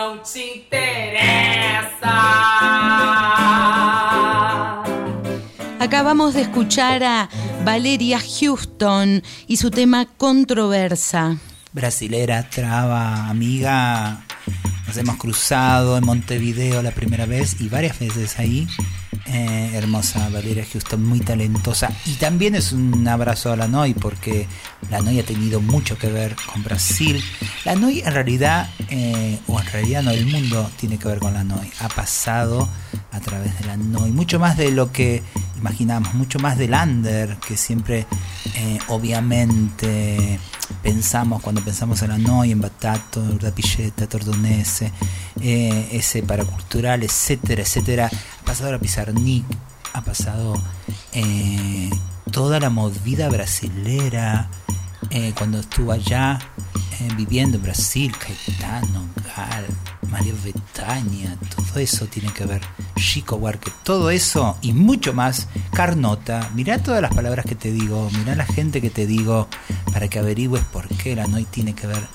Não 0.07 0.19
te 0.19 0.59
interessa. 0.59 2.07
Acabamos 5.81 6.35
de 6.35 6.43
escuchar 6.43 7.03
a 7.03 7.29
Valeria 7.65 8.21
Houston 8.21 9.23
y 9.49 9.57
su 9.57 9.71
tema 9.71 10.07
Controversa. 10.17 11.39
Brasilera, 11.73 12.49
traba, 12.49 13.29
amiga. 13.29 14.25
Nos 14.87 14.97
hemos 14.97 15.17
cruzado 15.17 15.99
en 15.99 16.07
Montevideo 16.07 16.83
la 16.83 16.93
primera 16.93 17.27
vez 17.27 17.61
y 17.61 17.69
varias 17.69 17.99
veces 17.99 18.39
ahí. 18.39 18.69
Eh, 19.29 19.71
hermosa 19.75 20.29
Valeria 20.29 20.65
Houston, 20.71 21.03
muy 21.03 21.19
talentosa. 21.19 21.91
Y 22.05 22.13
también 22.15 22.55
es 22.55 22.73
un 22.73 23.07
abrazo 23.09 23.53
a 23.53 23.57
la 23.57 23.67
NOI 23.67 23.95
porque 23.95 24.47
la 24.89 25.01
NOI 25.01 25.19
ha 25.19 25.25
tenido 25.25 25.61
mucho 25.61 25.99
que 25.99 26.09
ver 26.09 26.37
con 26.53 26.63
Brasil. 26.63 27.23
La 27.65 27.75
NOI 27.75 28.03
en 28.03 28.13
realidad, 28.13 28.71
eh, 28.89 29.41
o 29.49 29.59
en 29.61 29.67
realidad 29.67 30.03
no, 30.05 30.13
el 30.13 30.27
mundo 30.27 30.71
tiene 30.77 30.97
que 30.99 31.09
ver 31.09 31.19
con 31.19 31.35
la 31.35 31.43
NOI. 31.43 31.73
Ha 31.81 31.89
pasado 31.89 32.69
a 33.11 33.21
través 33.21 33.59
de 33.59 33.67
la 33.67 33.77
NOI, 33.77 34.13
mucho 34.13 34.39
más 34.39 34.57
de 34.57 34.71
lo 34.71 34.93
que 34.93 35.25
imaginamos, 35.59 36.15
mucho 36.15 36.39
más 36.39 36.59
del 36.59 36.73
under 36.73 37.37
que 37.39 37.57
siempre 37.57 38.07
eh, 38.55 38.79
obviamente 38.89 40.39
pensamos 40.83 41.43
cuando 41.43 41.63
pensamos 41.63 42.03
en 42.03 42.09
la 42.11 42.19
NOI, 42.19 42.53
en 42.53 42.61
Batato, 42.61 43.21
Urdapilleta, 43.21 44.09
Tordonese, 44.09 44.93
eh, 45.41 45.89
ese 45.93 46.23
paracultural, 46.23 47.03
etcétera, 47.03 47.63
etcétera. 47.63 48.11
Ha 48.41 48.45
pasado 48.45 48.73
la 48.73 48.79
Pizarnik, 48.79 49.45
ha 49.93 50.03
pasado 50.03 50.61
eh, 51.13 51.91
toda 52.31 52.61
la 52.61 52.71
movida 52.71 53.29
brasilera, 53.29 54.49
eh, 55.11 55.33
cuando 55.37 55.61
estuvo 55.61 55.93
allá 55.93 56.39
eh, 57.01 57.09
viviendo 57.17 57.57
en 57.57 57.63
Brasil, 57.63 58.13
Caetano, 58.19 59.07
Gal, 59.37 59.67
Mario 60.11 60.35
Betania, 60.43 61.37
todo 61.55 61.81
eso 61.81 62.07
tiene 62.07 62.33
que 62.33 62.47
ver, 62.47 62.63
Chico 62.97 63.37
Huarque, 63.37 63.71
todo 63.83 64.11
eso 64.11 64.57
y 64.63 64.73
mucho 64.73 65.13
más, 65.13 65.49
Carnota, 65.73 66.51
mirá 66.55 66.79
todas 66.79 67.03
las 67.03 67.15
palabras 67.15 67.45
que 67.45 67.55
te 67.55 67.73
digo, 67.73 68.09
mirá 68.19 68.35
la 68.35 68.47
gente 68.47 68.81
que 68.81 68.91
te 68.91 69.07
digo, 69.07 69.49
para 69.93 70.09
que 70.09 70.19
averigües 70.19 70.65
por 70.65 70.89
qué 70.89 71.17
la 71.17 71.27
NOI 71.27 71.45
tiene 71.45 71.75
que 71.75 71.87
ver 71.87 72.07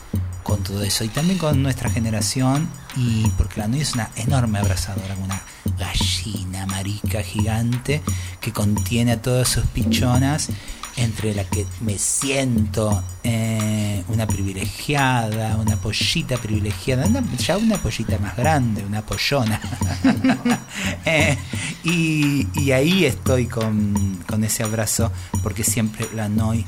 con 0.44 0.64
todo 0.64 0.84
eso. 0.84 1.04
Y 1.04 1.10
también 1.10 1.40
con 1.40 1.64
nuestra 1.64 1.90
generación 1.90 2.70
y 2.96 3.28
porque 3.38 3.60
la 3.60 3.68
NOI 3.68 3.82
es 3.82 3.94
una 3.94 4.10
enorme 4.16 4.60
abrazadora, 4.60 5.16
una 5.24 5.42
gallina 5.78 6.66
marica 6.66 7.22
gigante 7.22 8.02
que 8.40 8.52
contiene 8.52 9.14
a 9.14 9.22
todas 9.22 9.48
sus 9.48 9.66
pichonas 9.66 10.50
entre 10.98 11.34
la 11.34 11.44
que 11.46 11.66
me 11.82 11.98
siento 11.98 13.04
eh, 13.24 14.04
una 14.08 14.28
privilegiada, 14.28 15.56
una 15.58 15.78
pollita 15.78 16.38
privilegiada, 16.38 17.06
una- 17.08 17.24
ya 17.38 17.58
una 17.58 17.78
pollita 17.78 18.18
más 18.20 18.36
grande, 18.36 18.84
una 18.86 19.02
pollona. 19.06 19.60
Eh, 21.06 21.38
y, 21.84 22.72
ahí 22.72 23.06
estoy 23.06 23.48
con, 23.48 24.20
con 24.28 24.44
ese 24.44 24.64
abrazo, 24.64 25.12
porque 25.44 25.64
siempre 25.64 26.08
la 26.16 26.30
NOI 26.30 26.66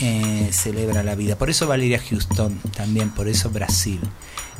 eh, 0.00 0.48
celebra 0.52 1.02
la 1.02 1.14
vida. 1.14 1.36
Por 1.36 1.50
eso 1.50 1.66
Valeria 1.66 2.00
Houston, 2.08 2.58
también 2.76 3.10
por 3.10 3.28
eso 3.28 3.50
Brasil. 3.50 4.00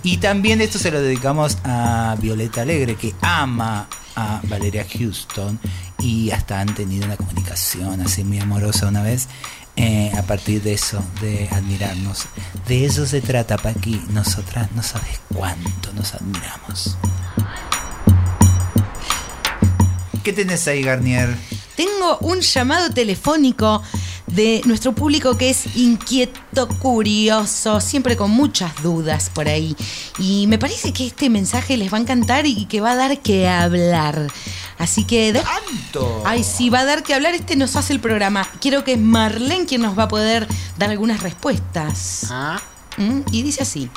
Y 0.05 0.19
también 0.19 0.61
esto 0.61 0.79
se 0.79 0.90
lo 0.90 1.01
dedicamos 1.01 1.57
a 1.64 2.17
Violeta 2.21 2.61
Alegre, 2.62 2.95
que 2.95 3.14
ama 3.23 3.88
a 4.14 4.40
Valeria 4.45 4.87
Houston 4.99 5.59
y 5.99 6.31
hasta 6.31 6.61
han 6.61 6.75
tenido 6.75 7.07
una 7.07 7.17
comunicación 7.17 8.01
así 8.03 8.23
muy 8.23 8.38
amorosa 8.38 8.87
una 8.87 9.03
vez. 9.03 9.29
eh, 9.77 10.12
a 10.17 10.23
partir 10.23 10.62
de 10.62 10.75
eso, 10.75 11.03
de 11.21 11.49
admirarnos. 11.51 12.27
De 12.69 12.85
eso 12.85 13.07
se 13.07 13.21
trata, 13.21 13.57
Paqui. 13.57 14.01
Nosotras 14.11 14.71
no 14.73 14.83
sabes 14.83 15.21
cuánto 15.35 15.93
nos 15.95 16.14
admiramos. 16.14 16.97
¿Qué 20.23 20.33
tenés 20.33 20.69
ahí, 20.69 20.83
Garnier? 20.83 21.37
Tengo 21.77 22.19
un 22.19 22.40
llamado 22.40 22.90
telefónico 22.90 23.83
de 24.35 24.61
nuestro 24.64 24.92
público 24.94 25.37
que 25.37 25.51
es 25.51 25.77
inquieto, 25.77 26.68
curioso, 26.79 27.81
siempre 27.81 28.16
con 28.16 28.31
muchas 28.31 28.83
dudas 28.83 29.31
por 29.33 29.49
ahí. 29.49 29.77
Y 30.18 30.47
me 30.49 30.59
parece 30.59 30.92
que 30.92 31.07
este 31.07 31.31
mensaje 31.31 31.77
les 31.77 31.92
va 31.92 31.99
a 31.99 32.01
encantar 32.01 32.47
y 32.47 32.66
que 32.66 32.81
va 32.81 32.92
a 32.92 32.97
dar 32.97 33.18
que 33.20 33.49
hablar. 33.49 34.27
Así 34.79 35.05
que... 35.05 35.33
de- 35.33 35.42
Ay, 36.25 36.42
sí, 36.42 36.68
va 36.70 36.81
a 36.81 36.85
dar 36.85 37.03
que 37.03 37.14
hablar. 37.14 37.35
Este 37.35 37.55
nos 37.57 37.77
hace 37.77 37.92
el 37.92 38.01
programa. 38.01 38.47
Quiero 38.61 38.83
que 38.85 38.94
es 38.94 38.99
Marlene 39.01 39.66
quien 39.66 39.83
nos 39.83 39.97
va 39.99 40.05
a 40.05 40.09
poder 40.09 40.49
dar 40.79 40.90
algunas 40.90 41.23
respuestas. 41.23 42.27
¿Mm? 42.97 43.20
Y 43.31 43.42
dice 43.42 43.62
así. 43.62 43.88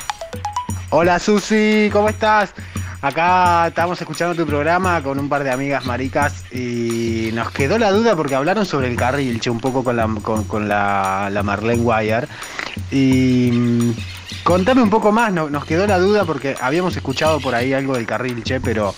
Hola 0.90 1.18
Susi, 1.18 1.90
¿cómo 1.92 2.08
estás? 2.08 2.50
Acá 3.00 3.68
estamos 3.68 4.00
escuchando 4.00 4.34
tu 4.34 4.44
programa 4.44 5.00
con 5.04 5.20
un 5.20 5.28
par 5.28 5.44
de 5.44 5.52
amigas 5.52 5.86
maricas 5.86 6.44
y 6.52 7.30
nos 7.32 7.52
quedó 7.52 7.78
la 7.78 7.92
duda 7.92 8.16
porque 8.16 8.34
hablaron 8.34 8.66
sobre 8.66 8.88
el 8.88 8.96
carril, 8.96 9.38
che, 9.40 9.50
un 9.50 9.60
poco 9.60 9.84
con 9.84 9.96
la, 9.96 10.08
con, 10.48 10.68
la, 10.68 11.28
la 11.30 11.42
Marlene 11.44 11.80
Wire. 11.82 12.26
Y 12.90 13.50
mm, 13.52 13.90
contame 14.42 14.82
un 14.82 14.90
poco 14.90 15.12
más, 15.12 15.32
no- 15.32 15.48
nos 15.48 15.64
quedó 15.64 15.86
la 15.86 15.98
duda 16.00 16.24
porque 16.24 16.56
habíamos 16.60 16.96
escuchado 16.96 17.38
por 17.40 17.54
ahí 17.54 17.72
algo 17.72 17.94
del 17.94 18.04
carril, 18.06 18.42
che, 18.42 18.60
pero 18.60 18.92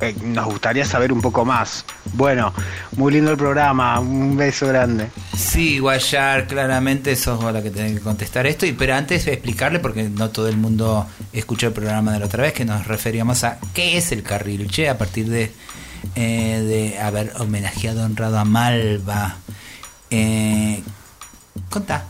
eh, 0.00 0.14
nos 0.22 0.46
gustaría 0.46 0.84
saber 0.84 1.12
un 1.12 1.20
poco 1.20 1.44
más. 1.44 1.84
Bueno, 2.12 2.52
muy 2.96 3.12
lindo 3.12 3.32
el 3.32 3.36
programa, 3.36 3.98
un 3.98 4.36
beso 4.36 4.66
grande. 4.68 5.08
Sí, 5.36 5.78
Guayar, 5.80 6.46
claramente 6.46 7.16
sos 7.16 7.42
vos 7.42 7.52
la 7.52 7.62
que 7.62 7.70
tenés 7.70 7.94
que 7.94 8.00
contestar 8.00 8.46
esto. 8.46 8.64
Y, 8.64 8.72
pero 8.72 8.94
antes 8.94 9.24
de 9.24 9.32
explicarle, 9.32 9.80
porque 9.80 10.04
no 10.04 10.30
todo 10.30 10.48
el 10.48 10.56
mundo 10.56 11.06
escuchó 11.32 11.68
el 11.68 11.72
programa 11.72 12.12
de 12.12 12.20
la 12.20 12.26
otra 12.26 12.42
vez, 12.44 12.52
que 12.52 12.64
nos 12.64 12.86
referíamos 12.86 13.42
a 13.44 13.58
qué 13.74 13.96
es 13.96 14.12
el 14.12 14.22
carril, 14.22 14.68
che, 14.70 14.88
a 14.88 14.96
partir 14.96 15.28
de, 15.28 15.52
eh, 16.14 16.60
de 16.60 16.98
haber 17.00 17.32
homenajeado, 17.38 18.04
honrado 18.04 18.38
a 18.38 18.44
Malva. 18.44 19.36
Eh, 20.10 20.82
contá. 21.70 22.04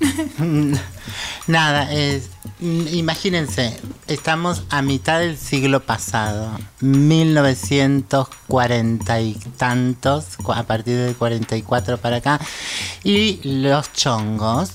Nada, 1.46 1.92
es, 1.92 2.30
imagínense, 2.62 3.76
estamos 4.06 4.62
a 4.70 4.82
mitad 4.82 5.18
del 5.18 5.36
siglo 5.36 5.80
pasado, 5.80 6.52
1940 6.80 9.20
y 9.20 9.34
tantos, 9.56 10.26
a 10.46 10.62
partir 10.62 10.96
del 10.96 11.16
44 11.16 11.98
para 11.98 12.18
acá, 12.18 12.38
y 13.02 13.40
los 13.42 13.92
chongos, 13.92 14.70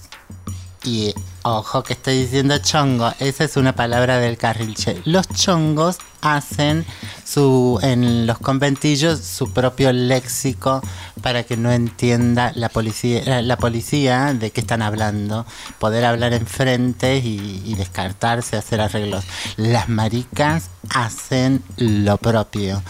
y 0.84 1.14
ojo 1.44 1.84
que 1.84 1.94
estoy 1.94 2.20
diciendo 2.20 2.58
chongo, 2.60 3.14
esa 3.20 3.44
es 3.44 3.58
una 3.58 3.74
palabra 3.74 4.20
del 4.20 4.38
carrilche, 4.38 5.02
los 5.06 5.28
chongos 5.30 5.98
hacen 6.22 6.86
su 7.24 7.80
en 7.84 8.26
los 8.26 8.40
conventillos 8.40 9.20
su 9.20 9.52
propio 9.54 9.94
léxico 9.94 10.82
para 11.22 11.44
que 11.44 11.58
no 11.58 11.72
entienda 11.72 12.52
la 12.56 12.70
policía 12.70 13.22
la, 13.26 13.42
la 13.42 13.58
policía 13.58 14.34
de 14.34 14.52
qué 14.52 14.62
están 14.62 14.82
hablando. 14.82 15.46
Poder 15.80 16.06
hablar 16.06 16.34
enfrente 16.34 17.18
y, 17.18 17.62
y 17.66 17.76
descartarse 17.76 18.58
hacer 18.58 18.82
arreglos. 18.82 19.26
Las 19.58 19.90
maricas 19.90 20.70
hacen 20.90 21.64
lo 21.78 22.18
propio 22.18 22.82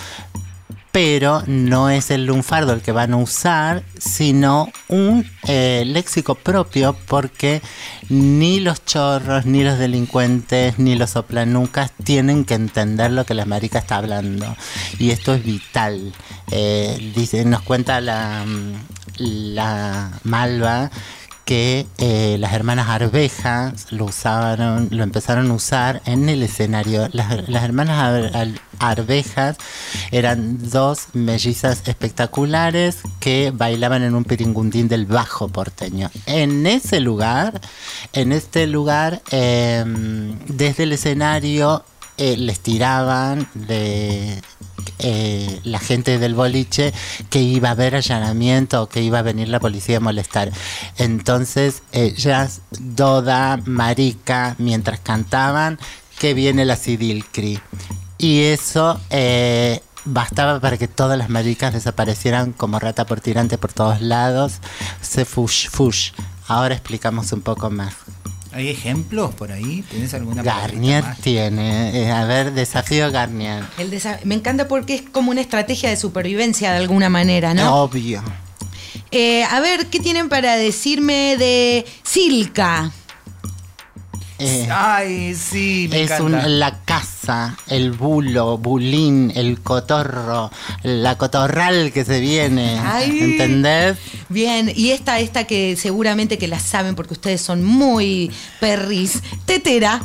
pero 0.98 1.44
no 1.46 1.92
es 1.92 2.10
el 2.10 2.26
lunfardo 2.26 2.74
el 2.74 2.82
que 2.82 2.92
van 2.92 3.14
a 3.14 3.18
usar, 3.18 3.84
sino 4.00 4.68
un 4.88 5.30
eh, 5.48 5.84
léxico 5.86 6.34
propio 6.34 6.98
porque 7.06 7.62
ni 8.10 8.60
los 8.60 8.84
chorros, 8.84 9.46
ni 9.46 9.64
los 9.64 9.78
delincuentes, 9.78 10.80
ni 10.80 10.96
los 10.96 11.12
soplanucas 11.12 11.92
tienen 12.04 12.46
que 12.46 12.56
entender 12.56 13.12
lo 13.12 13.28
que 13.28 13.36
la 13.36 13.46
marica 13.46 13.78
está 13.78 13.98
hablando. 13.98 14.58
Y 14.98 15.12
esto 15.12 15.36
es 15.36 15.44
vital. 15.44 16.14
Eh, 16.50 17.12
dice, 17.16 17.46
nos 17.46 17.62
cuenta 17.62 18.02
la, 18.02 18.44
mm, 18.44 18.74
la 19.20 20.10
Malva 20.24 20.90
que 21.48 21.88
eh, 21.98 22.36
las 22.40 22.52
hermanas 22.52 22.90
Arvejas 22.90 23.94
lo 23.94 24.04
usaron, 24.06 24.90
lo 24.92 25.02
empezaron 25.02 25.50
a 25.50 25.54
usar 25.54 26.02
en 26.04 26.28
el 26.28 26.44
escenario. 26.44 27.08
Las, 27.14 27.64
hermanas 27.64 27.98
Ar- 27.98 28.36
Ar- 28.36 28.62
Arvejas 28.80 29.56
eran 30.12 30.70
dos 30.70 31.08
mellizas 31.14 31.88
espectaculares 31.88 32.98
que 33.22 33.52
bailaban 33.56 34.04
en 34.04 34.14
un 34.14 34.26
piringundín 34.26 34.90
del 34.90 35.06
bajo 35.06 35.48
porteño. 35.48 36.12
En 36.26 36.68
ese 36.68 37.00
lugar, 37.00 37.62
en 38.12 38.34
este 38.34 38.68
lugar, 38.68 39.22
eh, 39.32 39.86
desde 40.50 40.84
el 40.84 40.92
escenario 40.92 41.86
eh, 42.18 42.36
les 42.36 42.60
tiraban 42.60 43.48
de 43.54 44.42
eh, 45.00 45.60
la 45.64 45.80
gente 45.80 46.20
del 46.20 46.36
boliche 46.36 46.94
que 47.30 47.40
iba 47.42 47.70
a 47.70 47.72
haber 47.72 47.96
allanamiento 47.96 48.90
que 48.90 49.02
iba 49.02 49.20
a 49.20 49.22
venir 49.22 49.50
la 49.50 49.60
policía 49.60 49.98
a 49.98 50.00
molestar. 50.00 50.52
Entonces, 50.98 51.84
ellas, 51.92 52.62
Doda, 52.72 53.60
Marica, 53.66 54.56
mientras 54.58 55.00
cantaban, 55.00 55.80
que 56.20 56.34
viene 56.34 56.66
la 56.66 56.76
Sidilcri. 56.76 57.60
Y 58.18 58.42
eso 58.42 59.00
eh, 59.10 59.82
bastaba 60.06 60.60
para 60.60 60.78
que 60.78 60.88
todas 60.88 61.18
las 61.18 61.30
maricas 61.30 61.74
desaparecieran 61.74 62.54
como 62.54 62.80
rata 62.80 63.06
por 63.06 63.22
tirante 63.22 63.58
por 63.58 63.74
todos 63.74 64.02
lados. 64.02 64.54
Se 65.02 65.26
fush, 65.26 65.70
fush. 65.70 66.12
Ahora 66.48 66.74
explicamos 66.74 67.32
un 67.34 67.42
poco 67.42 67.70
más. 67.70 67.94
¿Hay 68.58 68.70
ejemplos 68.70 69.36
por 69.36 69.52
ahí? 69.52 69.84
¿Tenés 69.88 70.16
alguna 70.16 70.42
Garnier 70.42 71.04
tiene, 71.22 72.02
eh, 72.02 72.12
a 72.12 72.26
ver, 72.26 72.54
desafío 72.54 73.12
Garnier. 73.12 73.64
El 73.78 73.92
desa- 73.92 74.20
me 74.24 74.34
encanta 74.34 74.68
porque 74.68 74.96
es 74.96 75.02
como 75.04 75.30
una 75.30 75.42
estrategia 75.42 75.92
de 75.92 75.96
supervivencia 75.96 76.72
de 76.72 76.78
alguna 76.78 77.08
manera, 77.08 77.54
¿no? 77.54 77.84
Obvio. 77.84 78.24
Eh, 79.12 79.44
a 79.44 79.60
ver, 79.60 79.86
¿qué 79.88 80.00
tienen 80.00 80.28
para 80.28 80.56
decirme 80.56 81.38
de 81.38 81.86
Silka? 82.04 82.92
Eh, 84.40 84.68
Ay, 84.72 85.34
sí, 85.36 85.88
me 85.90 86.04
es 86.04 86.12
encanta. 86.12 86.46
un- 86.46 86.60
la 86.60 86.80
casa, 86.86 87.58
el 87.68 87.92
bulo, 87.92 88.58
bulín, 88.60 89.32
el 89.36 89.62
cotorro, 89.62 90.52
la 90.84 91.18
cotorral 91.18 91.92
que 91.92 92.06
se 92.06 92.20
viene. 92.20 92.80
Ay. 92.80 93.18
¿Entendés? 93.20 93.98
Bien, 94.30 94.72
y 94.76 94.92
esta, 94.92 95.20
esta 95.20 95.46
que 95.46 95.76
seguramente 95.76 96.38
que 96.38 96.48
la 96.48 96.60
saben 96.60 96.94
porque 96.96 97.14
ustedes 97.14 97.42
son 97.42 97.64
muy 97.64 98.32
perris. 98.60 99.24
Tetera. 99.46 100.02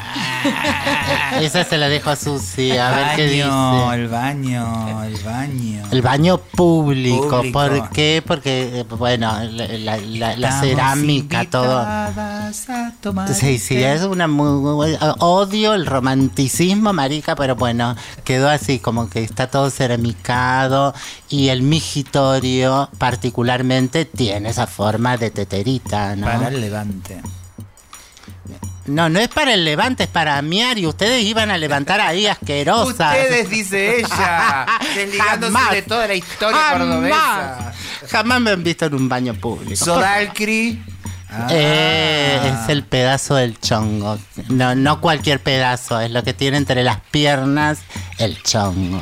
Esa 1.40 1.64
se 1.64 1.76
la 1.78 1.88
dejo 1.88 2.10
a 2.10 2.16
Susi, 2.16 2.76
a 2.76 2.90
ver 2.90 3.16
qué 3.16 3.26
dice. 3.26 3.42
El 3.94 4.08
baño, 4.08 5.02
el 5.04 5.16
baño. 5.22 5.82
El 5.90 6.02
baño 6.02 6.38
público, 6.38 7.28
Público. 7.38 7.52
¿por 7.52 7.90
qué? 7.90 8.22
Porque, 8.26 8.80
eh, 8.80 8.84
bueno, 8.84 9.32
la, 9.42 9.96
la- 9.96 10.36
la- 10.36 10.60
cerámica, 10.60 11.44
todo. 11.50 11.78
a 11.78 12.50
Sí, 13.34 13.58
sí, 13.58 13.76
es 13.82 14.02
una 14.02 14.26
muy- 14.28 14.96
odio 15.18 15.74
el 15.74 15.86
romanticismo, 15.86 16.92
marica, 16.92 17.34
pero 17.36 17.56
bueno, 17.56 17.96
quedó 18.24 18.48
así 18.48 18.78
como 18.78 19.08
que 19.08 19.22
está 19.22 19.48
todo 19.48 19.70
ceramicado 19.70 20.94
y 21.28 21.48
el 21.48 21.62
migitorio 21.62 22.88
particularmente 22.98 24.04
tiene 24.04 24.50
esa 24.50 24.66
forma 24.66 25.16
de 25.16 25.30
teterita, 25.30 26.16
¿no? 26.16 26.26
Para 26.26 26.48
el 26.48 26.60
levante. 26.60 27.20
No, 28.86 29.08
no 29.08 29.20
es 29.20 29.28
para 29.28 29.54
el 29.54 29.64
levante, 29.64 30.04
es 30.04 30.08
para 30.08 30.40
miar 30.42 30.78
y 30.78 30.86
ustedes 30.86 31.22
iban 31.22 31.50
a 31.50 31.58
levantar 31.58 32.00
ahí 32.00 32.26
asquerosas. 32.26 33.14
Ustedes, 33.16 33.50
dice 33.50 33.98
ella, 34.00 34.66
desligándose 34.94 35.52
Jamás. 35.52 35.70
de 35.72 35.82
toda 35.82 36.06
la 36.08 36.14
historia 36.14 36.58
Jamás. 36.58 36.78
cordobesa. 36.78 37.72
Jamás 38.10 38.40
me 38.40 38.50
han 38.50 38.62
visto 38.64 38.86
en 38.86 38.94
un 38.94 39.08
baño 39.08 39.34
público. 39.34 39.84
Sodalcri. 39.84 40.82
Ah. 41.32 41.46
Eh, 41.48 42.40
es 42.64 42.68
el 42.70 42.82
pedazo 42.82 43.36
del 43.36 43.56
chongo. 43.60 44.18
No, 44.48 44.74
no 44.74 45.00
cualquier 45.00 45.40
pedazo, 45.40 46.00
es 46.00 46.10
lo 46.10 46.24
que 46.24 46.34
tiene 46.34 46.56
entre 46.56 46.82
las 46.82 46.98
piernas 47.12 47.78
el 48.18 48.42
chongo. 48.42 49.00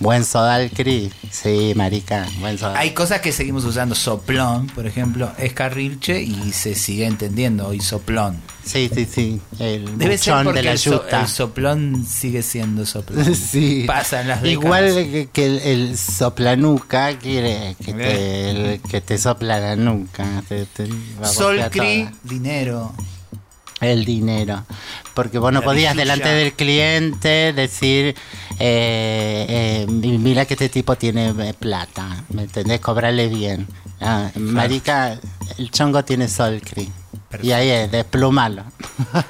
Buen 0.00 0.24
sodalcri. 0.26 1.10
Sí, 1.30 1.72
marica, 1.74 2.26
buen 2.40 2.58
sodal. 2.58 2.76
Hay 2.76 2.90
cosas 2.90 3.20
que 3.22 3.32
seguimos 3.32 3.64
usando. 3.64 3.94
Soplón, 3.94 4.66
por 4.66 4.86
ejemplo, 4.86 5.32
es 5.38 5.54
carrilche 5.54 6.20
y 6.20 6.52
se 6.52 6.74
sigue 6.74 7.06
entendiendo 7.06 7.66
hoy 7.68 7.80
soplón. 7.80 8.42
Sí, 8.68 8.90
sí, 8.94 9.06
sí. 9.10 9.40
El 9.58 9.96
Debe 9.98 10.18
ser 10.18 10.34
buchón 10.34 10.44
porque 10.44 10.58
de 10.58 10.62
la 10.64 10.72
el, 10.72 10.78
so- 10.78 11.04
el 11.08 11.26
soplón 11.28 12.06
sigue 12.06 12.42
siendo 12.42 12.84
soplón. 12.86 13.34
Sí. 13.34 13.84
Pasan 13.86 14.28
las 14.28 14.42
décadas. 14.42 14.52
Igual 14.64 14.94
que, 15.10 15.28
que 15.32 15.46
el, 15.46 15.58
el 15.60 15.98
soplanuca 15.98 17.16
quiere 17.18 17.76
que 17.84 17.94
te, 17.94 18.50
el- 18.50 18.80
que 18.82 19.00
te 19.00 19.16
sopla 19.18 19.58
la 19.58 19.76
nuca. 19.76 20.42
Te, 20.48 20.66
te 20.66 20.86
babosea 21.20 21.32
Solcri, 21.70 22.04
toda. 22.04 22.12
dinero. 22.24 22.92
El 23.80 24.04
dinero. 24.04 24.64
Porque 25.14 25.38
vos 25.38 25.52
no 25.52 25.60
La 25.60 25.64
podías 25.66 25.96
delante 25.96 26.28
del 26.28 26.52
cliente 26.52 27.52
decir, 27.52 28.14
eh, 28.58 29.46
eh, 29.48 29.86
mi- 29.88 30.18
mira 30.18 30.44
que 30.46 30.54
este 30.54 30.68
tipo 30.68 30.96
tiene 30.96 31.28
eh, 31.38 31.54
plata, 31.58 32.24
¿me 32.30 32.42
entendés? 32.42 32.80
Cobrarle 32.80 33.28
bien. 33.28 33.66
Ah, 34.00 34.30
marica, 34.34 35.18
el 35.58 35.70
chongo 35.70 36.04
tiene 36.04 36.28
Y 37.42 37.52
ahí 37.52 37.68
es, 37.68 37.90
desplumalo. 37.90 38.64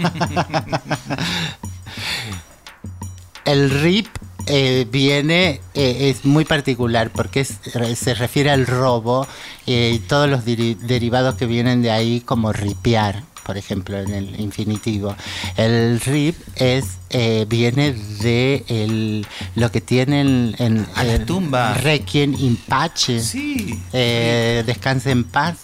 el 3.44 3.70
RIP 3.70 4.06
eh, 4.46 4.86
viene, 4.90 5.60
eh, 5.74 6.10
es 6.10 6.24
muy 6.24 6.44
particular 6.44 7.10
porque 7.10 7.40
es- 7.40 7.58
se 7.98 8.14
refiere 8.14 8.50
al 8.50 8.66
robo 8.66 9.26
eh, 9.66 9.92
y 9.94 9.98
todos 10.00 10.28
los 10.28 10.44
deri- 10.44 10.76
derivados 10.78 11.34
que 11.34 11.46
vienen 11.46 11.82
de 11.82 11.90
ahí 11.90 12.20
como 12.20 12.52
ripear, 12.52 13.22
por 13.44 13.56
ejemplo, 13.58 13.98
en 13.98 14.12
el 14.14 14.40
infinitivo. 14.40 15.14
El 15.56 16.00
RIP 16.00 16.36
es 16.56 16.84
eh, 17.10 17.46
viene 17.48 17.92
de 17.92 18.64
el, 18.68 19.26
lo 19.54 19.70
que 19.72 19.80
tienen 19.80 20.54
en 20.58 20.86
A 20.94 21.04
la 21.04 21.14
el 21.14 21.26
tumba. 21.26 21.74
Requiem 21.74 22.34
in 22.38 22.56
pace. 22.56 23.20
Sí. 23.20 23.78
Eh, 23.92 24.62
descanse 24.66 25.10
en 25.10 25.24
paz. 25.24 25.56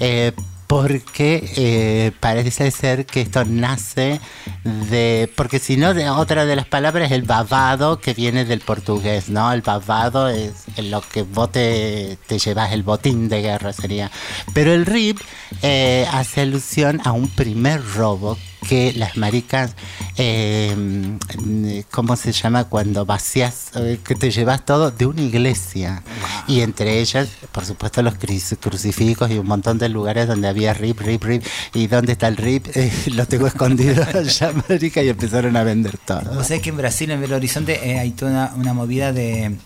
eh, 0.00 0.32
porque 0.68 1.50
eh, 1.56 2.12
parece 2.20 2.70
ser 2.70 3.06
que 3.06 3.22
esto 3.22 3.44
nace 3.46 4.20
de. 4.64 5.32
Porque 5.34 5.58
si 5.58 5.78
no, 5.78 5.94
de, 5.94 6.10
otra 6.10 6.44
de 6.44 6.56
las 6.56 6.66
palabras 6.66 7.06
es 7.06 7.12
el 7.12 7.22
babado 7.22 7.98
que 8.00 8.12
viene 8.12 8.44
del 8.44 8.60
portugués, 8.60 9.30
¿no? 9.30 9.50
El 9.50 9.62
babado 9.62 10.28
es 10.28 10.66
lo 10.76 11.00
que 11.00 11.22
vos 11.22 11.50
te, 11.50 12.18
llevas, 12.28 12.72
el 12.72 12.82
botín 12.82 13.30
de 13.30 13.40
guerra 13.40 13.72
sería. 13.72 14.10
Pero 14.52 14.74
el 14.74 14.84
RIP 14.84 15.18
eh, 15.62 16.06
hace 16.12 16.42
alusión 16.42 17.00
a 17.02 17.12
un 17.12 17.28
primer 17.28 17.82
robo 17.94 18.36
que 18.66 18.92
las 18.92 19.16
maricas, 19.16 19.74
eh, 20.16 20.74
¿cómo 21.90 22.16
se 22.16 22.32
llama? 22.32 22.64
Cuando 22.64 23.04
vacías, 23.06 23.70
eh, 23.76 23.98
que 24.04 24.14
te 24.14 24.30
llevas 24.30 24.64
todo 24.64 24.90
de 24.90 25.06
una 25.06 25.22
iglesia. 25.22 26.02
Y 26.46 26.60
entre 26.60 27.00
ellas, 27.00 27.28
por 27.52 27.64
supuesto, 27.64 28.02
los 28.02 28.14
crucifijos 28.14 29.30
y 29.30 29.38
un 29.38 29.46
montón 29.46 29.78
de 29.78 29.88
lugares 29.88 30.26
donde 30.26 30.48
había 30.48 30.74
rip, 30.74 31.00
rip, 31.00 31.22
rip. 31.24 31.44
¿Y 31.74 31.86
dónde 31.86 32.12
está 32.12 32.28
el 32.28 32.36
rip? 32.36 32.66
Eh, 32.78 32.92
lo 33.12 33.26
tengo 33.26 33.48
escondido 33.48 34.04
allá, 34.14 34.52
marica, 34.68 35.02
y 35.02 35.08
empezaron 35.08 35.56
a 35.56 35.64
vender 35.64 35.98
todo. 35.98 36.38
O 36.38 36.44
sea 36.44 36.60
que 36.60 36.68
en 36.68 36.76
Brasil, 36.76 37.10
en 37.10 37.20
Belo 37.20 37.34
Horizonte, 37.34 37.90
eh, 37.90 37.98
hay 37.98 38.12
toda 38.12 38.30
una, 38.30 38.54
una 38.54 38.72
movida 38.72 39.12
de, 39.12 39.56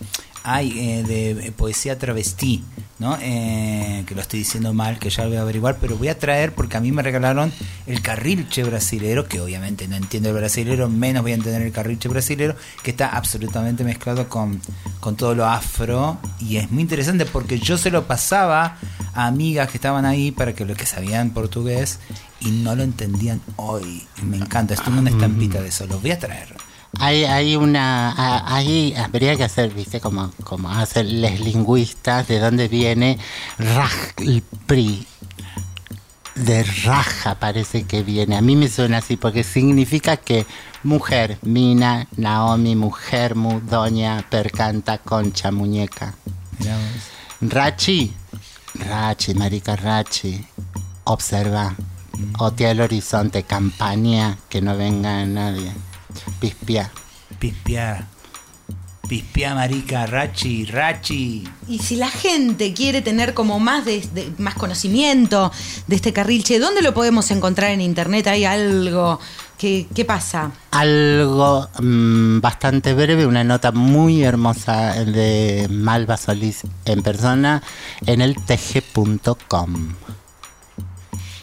hay, 0.44 0.78
eh, 0.78 1.02
de 1.02 1.52
poesía 1.52 1.98
travestí, 1.98 2.64
¿no? 2.98 3.16
Eh, 3.20 4.04
que 4.06 4.14
lo 4.14 4.20
estoy 4.20 4.40
diciendo 4.40 4.72
mal, 4.72 4.98
que 4.98 5.10
ya 5.10 5.24
lo 5.24 5.30
voy 5.30 5.38
a 5.38 5.42
averiguar, 5.42 5.78
pero 5.80 5.96
voy 5.96 6.08
a 6.08 6.18
traer 6.18 6.54
porque 6.54 6.76
a 6.76 6.80
mí 6.80 6.92
me 6.92 7.02
regalaron 7.02 7.52
el 7.86 8.02
carrilche 8.02 8.62
brasilero, 8.64 9.26
que 9.26 9.40
obviamente 9.40 9.88
no 9.88 9.96
entiendo 9.96 10.30
el 10.30 10.36
brasilero, 10.36 10.88
menos 10.88 11.22
voy 11.22 11.32
a 11.32 11.34
entender 11.34 11.62
el 11.62 11.72
carrilche 11.72 12.08
brasilero, 12.08 12.56
que 12.82 12.90
está 12.90 13.08
absolutamente 13.08 13.84
mezclado 13.84 14.28
con, 14.28 14.60
con 15.00 15.16
todo 15.16 15.34
lo 15.34 15.46
afro, 15.46 16.18
y 16.40 16.56
es 16.56 16.70
muy 16.70 16.82
interesante 16.82 17.26
porque 17.26 17.58
yo 17.58 17.78
se 17.78 17.90
lo 17.90 18.06
pasaba 18.06 18.78
a 19.14 19.26
amigas 19.26 19.70
que 19.70 19.76
estaban 19.76 20.04
ahí 20.04 20.30
para 20.30 20.54
que 20.54 20.64
lo 20.64 20.74
que 20.74 20.86
sabían 20.86 21.30
portugués 21.30 21.98
y 22.40 22.50
no 22.50 22.74
lo 22.74 22.82
entendían 22.82 23.40
hoy. 23.56 24.02
Me 24.22 24.36
encanta, 24.36 24.74
esto 24.74 24.90
es 24.90 24.96
una 24.96 25.10
estampita 25.10 25.60
de 25.60 25.68
eso, 25.68 25.86
lo 25.86 25.98
voy 26.00 26.10
a 26.10 26.18
traer. 26.18 26.61
Hay, 26.98 27.24
hay 27.24 27.56
una, 27.56 28.10
a- 28.10 28.54
hay, 28.56 28.94
habría 28.94 29.36
que 29.36 29.44
hacer, 29.44 29.72
viste, 29.72 30.00
como, 30.00 30.30
como 30.44 30.68
hacen 30.70 31.22
los 31.22 31.40
lingüistas, 31.40 32.28
de 32.28 32.38
dónde 32.38 32.68
viene 32.68 33.18
Rajlpri. 33.58 35.06
De 36.34 36.62
raja 36.62 37.34
parece 37.34 37.84
que 37.84 38.02
viene. 38.02 38.36
A 38.36 38.40
mí 38.40 38.56
me 38.56 38.68
suena 38.68 38.98
así 38.98 39.16
porque 39.18 39.44
significa 39.44 40.16
que 40.16 40.46
mujer, 40.82 41.38
mina, 41.42 42.08
Naomi, 42.16 42.74
mujer, 42.74 43.34
mu, 43.34 43.60
doña, 43.60 44.24
percanta, 44.30 44.96
concha, 44.98 45.50
muñeca. 45.52 46.14
Rachi, 47.42 48.14
Rachi, 48.74 49.34
marica 49.34 49.76
Rachi, 49.76 50.42
observa, 51.04 51.74
otea 52.38 52.70
el 52.70 52.80
horizonte, 52.80 53.42
campaña, 53.42 54.38
que 54.48 54.62
no 54.62 54.74
venga 54.76 55.26
nadie, 55.26 55.72
pispia. 56.40 56.90
Pispiar. 57.38 58.06
Pispiar, 59.08 59.56
marica, 59.56 60.06
rachi, 60.06 60.64
rachi. 60.64 61.44
Y 61.68 61.78
si 61.80 61.96
la 61.96 62.08
gente 62.08 62.72
quiere 62.72 63.02
tener 63.02 63.34
como 63.34 63.58
más 63.58 63.84
de, 63.84 64.00
de- 64.14 64.32
más 64.38 64.54
conocimiento 64.54 65.50
de 65.86 65.96
este 65.96 66.12
carrilche, 66.12 66.58
¿dónde 66.58 66.82
lo 66.82 66.94
podemos 66.94 67.30
encontrar 67.30 67.72
en 67.72 67.80
internet? 67.80 68.26
¿Hay 68.28 68.44
algo? 68.44 69.18
¿Qué, 69.58 69.86
qué 69.94 70.04
pasa? 70.04 70.50
Algo 70.70 71.68
mm, 71.80 72.40
bastante 72.40 72.94
breve, 72.94 73.26
una 73.26 73.44
nota 73.44 73.70
muy 73.72 74.22
hermosa 74.22 74.94
de 75.04 75.66
Malva 75.70 76.16
Solís 76.16 76.62
en 76.84 77.02
persona 77.02 77.62
en 78.06 78.22
el 78.22 78.36
tg.com. 78.36 79.94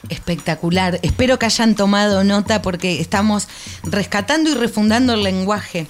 Espectacular. 0.09 0.99
Espero 1.01 1.39
que 1.39 1.45
hayan 1.45 1.75
tomado 1.75 2.23
nota 2.23 2.61
porque 2.61 2.99
estamos 2.99 3.47
rescatando 3.83 4.49
y 4.49 4.55
refundando 4.55 5.13
el 5.13 5.23
lenguaje. 5.23 5.87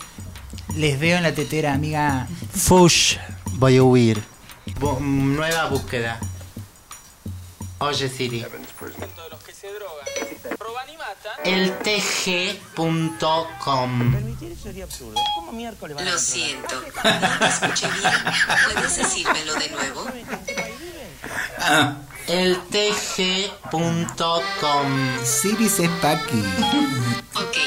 Les 0.76 1.00
veo 1.00 1.18
en 1.18 1.24
la 1.24 1.34
tetera, 1.34 1.74
amiga. 1.74 2.28
Fush, 2.54 3.18
voy 3.54 3.78
a 3.78 3.84
huir. 3.84 4.24
nueva 4.80 5.66
búsqueda. 5.68 6.20
Oye 7.80 8.10
Siri. 8.10 8.46
matan, 10.98 11.38
eltg.com. 11.46 12.76
Lo 16.04 16.18
siento, 16.18 16.76
no 16.76 17.40
te 17.40 17.48
escuché 17.48 17.88
bien. 17.88 18.14
¿Puedes 18.74 18.98
decírmelo 18.98 19.56
de 19.56 19.70
nuevo? 19.70 20.06
eltg.com. 22.30 23.70
Siri 25.24 25.68
Paki. 26.00 26.44
Ok, 27.34 27.58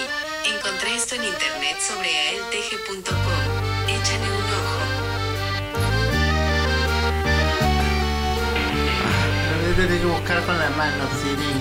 encontré 0.46 0.94
esto 0.94 1.16
en 1.16 1.24
internet 1.24 1.76
sobre 1.80 2.08
aeltg.com. 2.08 3.44
Échale 3.88 4.28
un 4.30 4.44
ojo. 4.60 4.80
Lo 9.50 9.74
tener 9.74 9.98
que 10.00 10.06
buscar 10.06 10.38
con 10.46 10.56
la 10.58 10.70
mano, 10.70 11.04
Siri. 11.20 11.52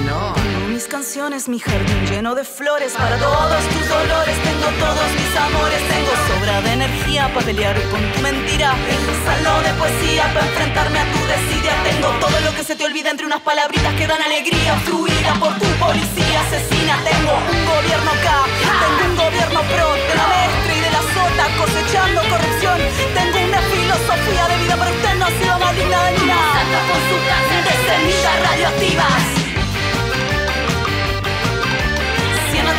No. 0.06 0.39
Mis 0.80 0.88
canciones, 0.88 1.46
mi 1.46 1.58
jardín 1.58 2.06
lleno 2.08 2.34
de 2.34 2.42
flores 2.42 2.94
para 2.96 3.18
todos 3.18 3.62
tus 3.68 3.86
dolores. 3.86 4.34
Tengo 4.40 4.68
todos 4.80 5.08
mis 5.12 5.36
amores, 5.36 5.80
tengo 5.92 6.12
sobra 6.24 6.62
de 6.62 6.72
energía 6.72 7.28
para 7.34 7.44
pelear 7.44 7.76
con 7.92 8.00
tu 8.00 8.18
mentira. 8.20 8.72
Tengo 8.88 9.12
salón 9.28 9.60
de 9.62 9.74
poesía 9.76 10.24
para 10.32 10.46
enfrentarme 10.46 10.98
a 10.98 11.04
tu 11.12 11.20
desidia. 11.28 11.76
Tengo 11.84 12.08
todo 12.16 12.40
lo 12.40 12.56
que 12.56 12.64
se 12.64 12.76
te 12.76 12.86
olvida 12.86 13.10
entre 13.10 13.26
unas 13.26 13.42
palabritas 13.42 13.92
que 13.92 14.06
dan 14.06 14.22
alegría. 14.22 14.72
Fluida 14.88 15.34
por 15.36 15.52
tu 15.60 15.68
policía 15.76 16.40
asesina. 16.48 16.96
Tengo 17.04 17.32
un 17.36 17.60
gobierno 17.60 18.10
acá, 18.16 18.48
tengo 18.80 19.02
un 19.04 19.16
gobierno 19.20 19.60
pro 19.60 19.86
de 19.92 20.14
la 20.16 20.26
maestra 20.32 20.72
y 20.72 20.80
de 20.80 20.90
la 20.96 21.02
sota 21.12 21.44
cosechando 21.60 22.20
corrupción. 22.24 22.80
Tengo 23.12 23.36
una 23.36 23.60
filosofía 23.68 24.48
de 24.48 24.56
vida, 24.64 24.74
pero 24.80 24.96
usted 24.96 25.14
no 25.20 25.24
ha 25.28 25.32
sido 25.44 25.58
más 25.60 25.76
digna 25.76 26.00
de 26.08 26.12
nada. 26.24 26.80
con 26.88 27.00
su 27.04 27.16
cáncer 27.28 27.60
de 27.68 27.74
semillas 27.84 28.36
radioactivas. 28.48 29.39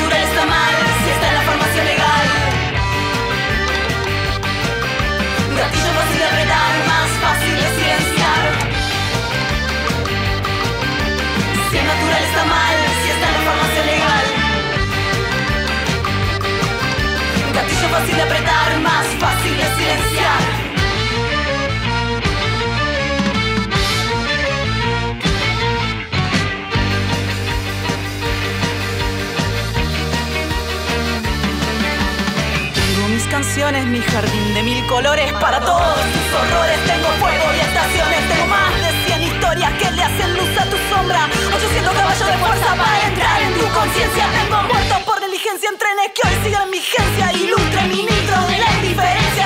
Natural 0.02 0.24
está 0.24 0.46
mal, 0.46 0.74
si 1.04 1.10
está 1.12 1.28
en 1.28 1.36
la 1.36 1.42
farmacia 1.42 1.84
legal. 1.84 2.26
Gatillo 5.58 5.92
fácil 6.00 6.20
de 6.20 6.26
apretar, 6.26 6.72
más 6.92 7.10
fácil 7.24 7.54
de 7.62 7.68
silenciar. 7.78 8.42
Si 11.70 11.78
es 11.78 11.86
natural 11.92 12.24
está 12.30 12.44
mal, 12.56 12.78
si 13.02 13.08
está 13.14 13.26
en 13.30 13.34
la 13.38 13.42
farmacia 13.48 13.84
legal. 13.94 14.26
Gatillo 17.54 17.88
fácil 17.96 18.16
de 18.16 18.24
apretar, 18.24 18.70
más 18.80 19.08
fácil 19.20 19.41
colores 35.02 35.34
para 35.34 35.60
todos 35.60 35.98
tus 36.14 36.28
horrores. 36.38 36.78
Tengo 36.86 37.10
fuego 37.18 37.46
y 37.58 37.60
estaciones, 37.60 38.20
tengo 38.30 38.46
más 38.46 38.70
de 38.82 38.90
100 39.06 39.22
historias 39.24 39.72
que 39.80 39.92
le 39.92 40.04
hacen 40.04 40.34
luz 40.36 40.52
a 40.62 40.66
tu 40.66 40.78
sombra. 40.94 41.28
800 41.56 41.94
caballos 41.94 42.28
de 42.28 42.38
fuerza 42.38 42.70
para 42.76 43.08
entrar 43.08 43.42
en 43.42 43.54
tu 43.58 43.66
conciencia. 43.74 44.26
Tengo 44.30 44.62
muertos 44.62 45.00
por 45.10 45.20
negligencia 45.22 45.70
en 45.70 45.78
trenes 45.82 46.08
que 46.14 46.22
hoy 46.28 46.36
siguen 46.44 46.62
en 46.62 46.72
vigencia. 46.72 47.34
Ilustre 47.34 47.82
ministro 47.88 48.38
de 48.46 48.58
la 48.62 48.70
indiferencia, 48.78 49.46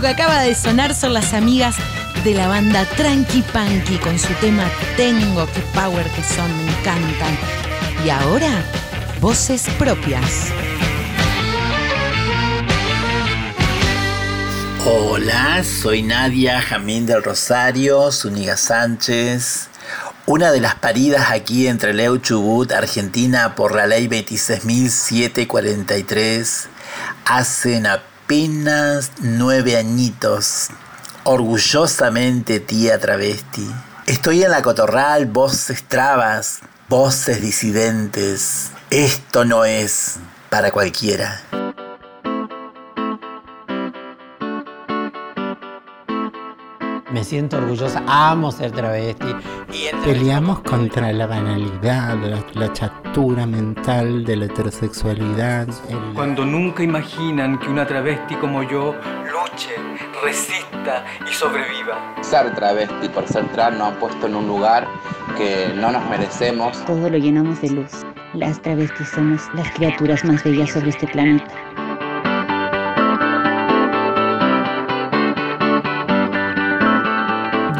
que 0.00 0.08
acaba 0.08 0.40
de 0.40 0.54
sonar 0.54 0.94
son 0.94 1.12
las 1.12 1.34
amigas 1.34 1.76
de 2.24 2.32
la 2.34 2.48
banda 2.48 2.86
Tranqui 2.96 3.42
Punky 3.42 3.98
con 3.98 4.18
su 4.18 4.32
tema 4.34 4.64
Tengo, 4.96 5.44
qué 5.46 5.60
power 5.74 6.06
que 6.10 6.22
son, 6.22 6.50
me 6.56 6.62
encantan. 6.78 7.36
Y 8.04 8.08
ahora, 8.08 8.64
voces 9.20 9.68
propias. 9.78 10.46
Hola, 14.86 15.62
soy 15.64 16.02
Nadia 16.02 16.62
Jamín 16.62 17.04
del 17.04 17.22
Rosario, 17.22 18.10
Zúñiga 18.10 18.56
Sánchez, 18.56 19.68
una 20.24 20.50
de 20.50 20.60
las 20.60 20.76
paridas 20.76 21.30
aquí 21.30 21.66
entre 21.66 21.92
Leu 21.92 22.16
Chubut, 22.18 22.72
Argentina, 22.72 23.54
por 23.54 23.74
la 23.74 23.86
ley 23.86 24.08
26.743, 24.08 26.68
hacen 27.26 27.86
apenas 28.30 29.10
nueve 29.18 29.76
añitos. 29.76 30.68
Orgullosamente 31.24 32.60
tía 32.60 32.96
travesti. 33.00 33.68
Estoy 34.06 34.44
en 34.44 34.52
la 34.52 34.62
cotorral, 34.62 35.26
voces 35.26 35.82
trabas, 35.82 36.60
voces 36.88 37.42
disidentes. 37.42 38.70
Esto 38.88 39.44
no 39.44 39.64
es 39.64 40.18
para 40.48 40.70
cualquiera. 40.70 41.42
Me 47.12 47.24
siento 47.24 47.56
orgullosa, 47.56 48.02
amo 48.06 48.52
ser 48.52 48.70
travesti. 48.70 49.26
Peleamos 50.04 50.60
contra 50.60 51.12
la 51.12 51.26
banalidad, 51.26 52.16
la, 52.18 52.38
la 52.54 52.72
chatura 52.72 53.46
mental 53.46 54.24
de 54.24 54.36
la 54.36 54.44
heterosexualidad. 54.44 55.66
el- 55.88 56.14
Cuando 56.14 56.44
nunca 56.44 56.82
imaginan 56.84 57.58
que 57.58 57.68
una 57.68 57.84
travesti 57.86 58.36
como 58.36 58.62
yo 58.62 58.94
luche, 59.24 59.74
resista 60.22 61.04
y 61.28 61.32
sobreviva. 61.34 62.14
Ser 62.20 62.54
travesti 62.54 63.08
por 63.08 63.26
ser 63.26 63.44
trans 63.48 63.76
nos 63.76 63.92
ha 63.92 63.98
puesto 63.98 64.26
en 64.26 64.36
un 64.36 64.46
lugar 64.46 64.86
que 65.36 65.72
no 65.76 65.90
nos 65.90 66.08
merecemos. 66.08 66.84
Todo 66.84 67.10
lo 67.10 67.18
llenamos 67.18 67.60
de 67.60 67.70
luz. 67.70 67.90
Las 68.34 68.62
travestis 68.62 69.08
somos 69.08 69.42
las 69.54 69.68
criaturas 69.72 70.24
más 70.24 70.44
bellas 70.44 70.70
sobre 70.70 70.90
este 70.90 71.08
planeta. 71.08 71.50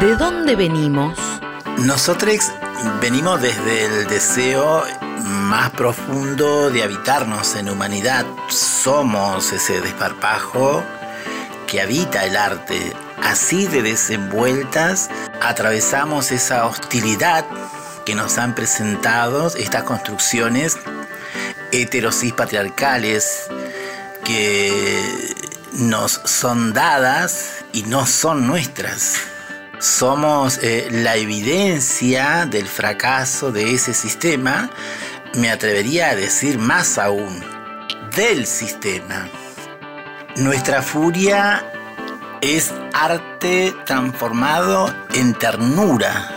¿De 0.01 0.15
dónde 0.15 0.55
venimos? 0.55 1.15
Nosotros 1.77 2.51
venimos 2.99 3.39
desde 3.39 3.85
el 3.85 4.07
deseo 4.07 4.83
más 5.21 5.69
profundo 5.69 6.71
de 6.71 6.81
habitarnos 6.81 7.55
en 7.55 7.69
humanidad. 7.69 8.25
Somos 8.49 9.53
ese 9.53 9.79
desparpajo 9.79 10.83
que 11.67 11.81
habita 11.81 12.25
el 12.25 12.35
arte. 12.35 12.93
Así 13.21 13.67
de 13.67 13.83
desenvueltas 13.83 15.11
atravesamos 15.39 16.31
esa 16.31 16.65
hostilidad 16.65 17.45
que 18.03 18.15
nos 18.15 18.39
han 18.39 18.55
presentado 18.55 19.55
estas 19.55 19.83
construcciones 19.83 20.79
heterosis 21.71 22.33
patriarcales 22.33 23.43
que 24.23 25.35
nos 25.73 26.13
son 26.25 26.73
dadas 26.73 27.63
y 27.71 27.83
no 27.83 28.07
son 28.07 28.47
nuestras. 28.47 29.30
Somos 29.81 30.59
eh, 30.61 30.89
la 30.91 31.15
evidencia 31.15 32.45
del 32.45 32.67
fracaso 32.67 33.51
de 33.51 33.73
ese 33.73 33.95
sistema, 33.95 34.69
me 35.33 35.49
atrevería 35.49 36.11
a 36.11 36.15
decir 36.15 36.59
más 36.59 36.99
aún, 36.99 37.43
del 38.15 38.45
sistema. 38.45 39.27
Nuestra 40.35 40.83
furia 40.83 41.65
es 42.41 42.71
arte 42.93 43.73
transformado 43.87 44.93
en 45.15 45.33
ternura. 45.33 46.29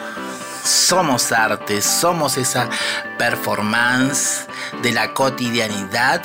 Somos 0.64 1.30
arte, 1.30 1.82
somos 1.82 2.38
esa 2.38 2.70
performance 3.18 4.46
de 4.82 4.92
la 4.92 5.12
cotidianidad 5.12 6.22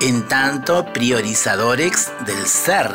en 0.00 0.28
tanto 0.28 0.84
priorizadores 0.92 2.12
del 2.24 2.46
ser. 2.46 2.94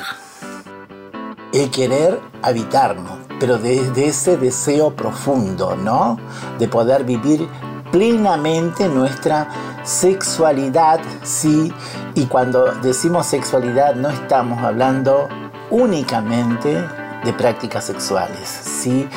el 1.52 1.72
querer 1.72 2.20
habitarnos, 2.42 3.25
pero 3.40 3.58
desde 3.58 4.08
ese 4.08 4.38
deseo 4.38 4.96
profundo, 4.96 5.76
¿no? 5.76 6.18
De 6.60 6.68
poder 6.68 7.04
vivir 7.04 7.48
plenamente 7.92 8.88
nuestra 8.90 9.48
sexualidad, 9.84 11.00
sí, 11.24 11.72
y 12.14 12.26
cuando 12.26 12.66
decimos 12.82 13.28
sexualidad 13.28 13.96
no 13.96 14.10
estamos 14.10 14.62
hablando 14.62 15.30
únicamente 15.70 16.84
de 17.24 17.34
prácticas 17.34 17.86
sexuales, 17.86 18.48
sí, 18.48 19.08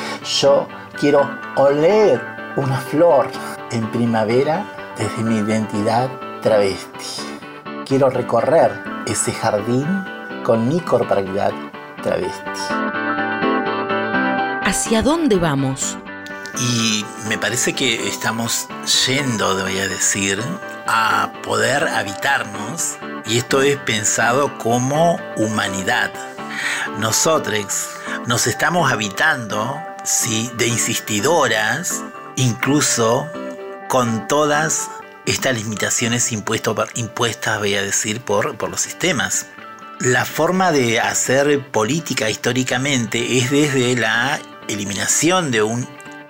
yo 0.41 0.67
quiero 0.99 1.29
oler 1.55 2.21
una 2.55 2.77
flor 2.77 3.27
en 3.71 3.89
primavera 3.91 4.65
desde 4.97 5.23
mi 5.23 5.37
identidad 5.37 6.09
travesti. 6.41 7.23
Quiero 7.85 8.09
recorrer 8.09 8.71
ese 9.05 9.31
jardín 9.31 9.87
con 10.43 10.67
mi 10.67 10.79
corporalidad 10.79 11.51
travesti. 12.01 13.08
¿Hacia 14.69 15.01
dónde 15.01 15.37
vamos? 15.37 15.97
Y 16.59 17.03
me 17.27 17.39
parece 17.39 17.73
que 17.73 18.07
estamos 18.07 18.67
yendo, 19.07 19.59
voy 19.59 19.79
a 19.79 19.87
decir, 19.87 20.39
a 20.85 21.33
poder 21.41 21.87
habitarnos, 21.87 22.99
y 23.25 23.39
esto 23.39 23.63
es 23.63 23.77
pensado 23.77 24.59
como 24.59 25.19
humanidad. 25.37 26.11
Nosotros 26.99 27.89
nos 28.27 28.45
estamos 28.45 28.91
habitando, 28.91 29.75
sí, 30.03 30.51
de 30.57 30.67
insistidoras, 30.67 32.03
incluso 32.35 33.27
con 33.87 34.27
todas 34.27 34.87
estas 35.25 35.55
limitaciones 35.57 36.31
impuestas, 36.31 37.57
voy 37.57 37.73
a 37.73 37.81
decir, 37.81 38.21
por, 38.21 38.55
por 38.55 38.69
los 38.69 38.81
sistemas. 38.81 39.47
La 39.99 40.25
forma 40.25 40.71
de 40.71 40.99
hacer 40.99 41.59
política 41.71 42.29
históricamente 42.29 43.39
es 43.39 43.49
desde 43.49 43.95
la 43.95 44.39
eliminación 44.69 45.51
de 45.51 45.61
un 45.61 45.87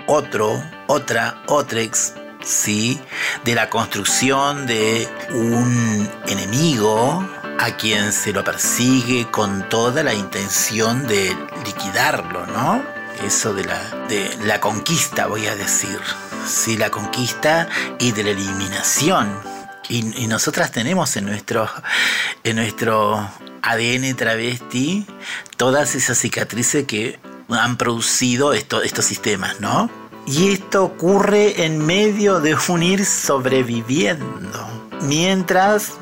otro, 0.08 0.64
otra, 0.88 1.44
otrex, 1.48 2.14
¿sí? 2.44 3.00
de 3.44 3.56
la 3.56 3.70
construcción 3.70 4.66
de 4.66 5.08
un 5.32 6.10
enemigo 6.28 7.28
a 7.60 7.76
quien 7.78 8.14
se 8.14 8.32
lo 8.32 8.44
persigue 8.44 9.28
con 9.30 9.68
toda 9.70 10.02
la 10.02 10.14
intención 10.14 11.06
de 11.08 11.36
liquidarlo, 11.66 12.48
¿no? 12.48 12.82
Eso 13.26 13.54
de 13.54 13.66
la, 13.66 13.80
de 14.08 14.30
la 14.46 14.62
conquista, 14.62 15.28
voy 15.28 15.46
a 15.48 15.56
decir. 15.56 16.00
Sí, 16.48 16.78
la 16.78 16.90
conquista 16.90 17.68
y 18.00 18.14
de 18.14 18.24
la 18.24 18.30
eliminación. 18.30 19.38
Y, 19.90 20.24
y 20.24 20.28
nosotras 20.28 20.72
tenemos 20.72 21.18
en 21.18 21.26
nuestro, 21.26 21.70
en 22.46 22.56
nuestro 22.56 23.30
ADN 23.62 24.16
travesti 24.16 25.06
todas 25.58 25.96
esas 25.96 26.18
cicatrices 26.18 26.86
que 26.86 27.20
han 27.52 27.78
producido 27.78 28.54
esto- 28.54 28.82
estos 28.82 29.06
sistemas, 29.06 29.60
¿no? 29.60 29.90
Y 30.26 30.52
esto 30.54 30.84
ocurre 30.84 31.66
en 31.66 31.84
medio 31.84 32.40
de 32.40 32.56
un 32.68 32.84
ir 32.84 33.06
sobreviviendo. 33.06 34.68
Mientras 35.02 35.94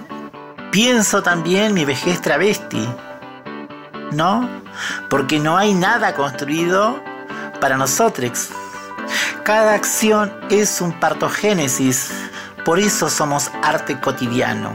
pienso 0.72 1.24
también 1.24 1.74
mi 1.74 1.86
vejez 1.86 2.22
travesti, 2.22 2.88
¿no? 4.12 4.50
Porque 5.10 5.40
no 5.40 5.58
hay 5.58 5.74
nada 5.74 6.14
construido 6.14 7.00
para 7.62 7.78
nosotros. 7.78 8.50
Cada 9.44 9.74
acción 9.74 10.32
es 10.50 10.82
un 10.82 10.92
partogénesis, 11.00 12.12
por 12.66 12.80
eso 12.80 13.10
somos 13.10 13.50
arte 13.64 13.98
cotidiano. 14.00 14.72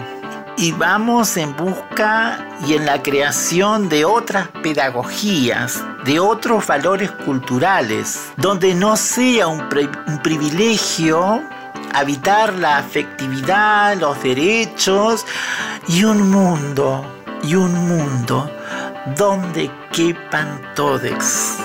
Y 0.56 0.72
vamos 0.72 1.36
en 1.36 1.54
busca 1.56 2.46
y 2.66 2.74
en 2.74 2.86
la 2.86 3.02
creación 3.02 3.88
de 3.88 4.04
otras 4.04 4.48
pedagogías, 4.62 5.82
de 6.04 6.20
otros 6.20 6.66
valores 6.66 7.10
culturales, 7.10 8.32
donde 8.36 8.74
no 8.74 8.96
sea 8.96 9.48
un, 9.48 9.68
un 10.06 10.22
privilegio 10.22 11.42
habitar 11.94 12.54
la 12.54 12.78
afectividad, 12.78 13.96
los 13.96 14.22
derechos 14.22 15.24
y 15.88 16.04
un 16.04 16.30
mundo, 16.30 17.04
y 17.42 17.54
un 17.54 17.74
mundo 17.74 18.50
donde 19.16 19.70
quepan 19.92 20.60
todos. 20.74 21.56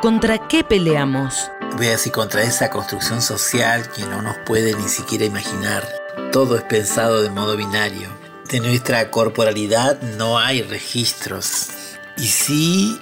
¿Contra 0.00 0.38
qué 0.48 0.64
peleamos? 0.64 1.50
Voy 1.76 1.88
a 1.88 1.90
decir 1.90 2.12
contra 2.12 2.42
esa 2.42 2.70
construcción 2.70 3.20
social 3.20 3.90
que 3.92 4.02
no 4.06 4.22
nos 4.22 4.36
puede 4.46 4.74
ni 4.74 4.88
siquiera 4.88 5.24
imaginar. 5.24 5.86
Todo 6.32 6.56
es 6.56 6.62
pensado 6.62 7.22
de 7.22 7.30
modo 7.30 7.56
binario. 7.56 8.08
De 8.48 8.60
nuestra 8.60 9.10
corporalidad 9.10 10.00
no 10.00 10.38
hay 10.38 10.62
registros. 10.62 11.85
Y 12.16 12.26
sí 12.26 12.98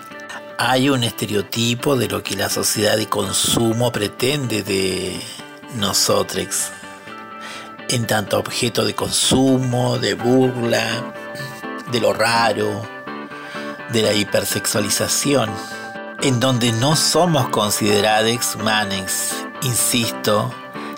hay 0.59 0.89
un 0.89 1.05
estereotipo 1.05 1.97
de 1.97 2.09
lo 2.09 2.23
que 2.23 2.37
la 2.37 2.49
sociedad 2.49 2.97
de 2.97 3.09
consumo 3.09 3.93
pretende 3.93 4.63
de 4.63 5.21
nosotros. 5.77 6.71
En 7.89 8.07
tanto 8.07 8.39
objeto 8.39 8.85
de 8.85 8.95
consumo, 8.95 9.99
de 9.99 10.15
burla, 10.15 11.13
de 11.93 12.01
lo 12.01 12.13
raro, 12.13 12.83
de 13.93 14.03
la 14.03 14.13
hipersexualización 14.13 15.51
en 16.23 16.41
donde 16.41 16.73
no 16.73 16.97
somos 16.97 17.49
considerados 17.51 18.55
humanos. 18.55 19.35
Insisto 19.63 20.53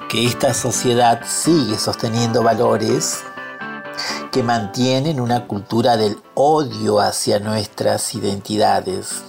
que 0.09 0.25
esta 0.25 0.55
sociedad 0.55 1.21
sigue 1.27 1.79
sosteniendo 1.79 2.43
valores 2.43 3.25
que 4.31 4.43
mantienen 4.43 5.21
una 5.21 5.47
cultura 5.47 5.97
del 5.97 6.19
odio 6.35 7.01
hacia 7.01 7.39
nuestras 7.39 8.15
identidades. 8.15 9.23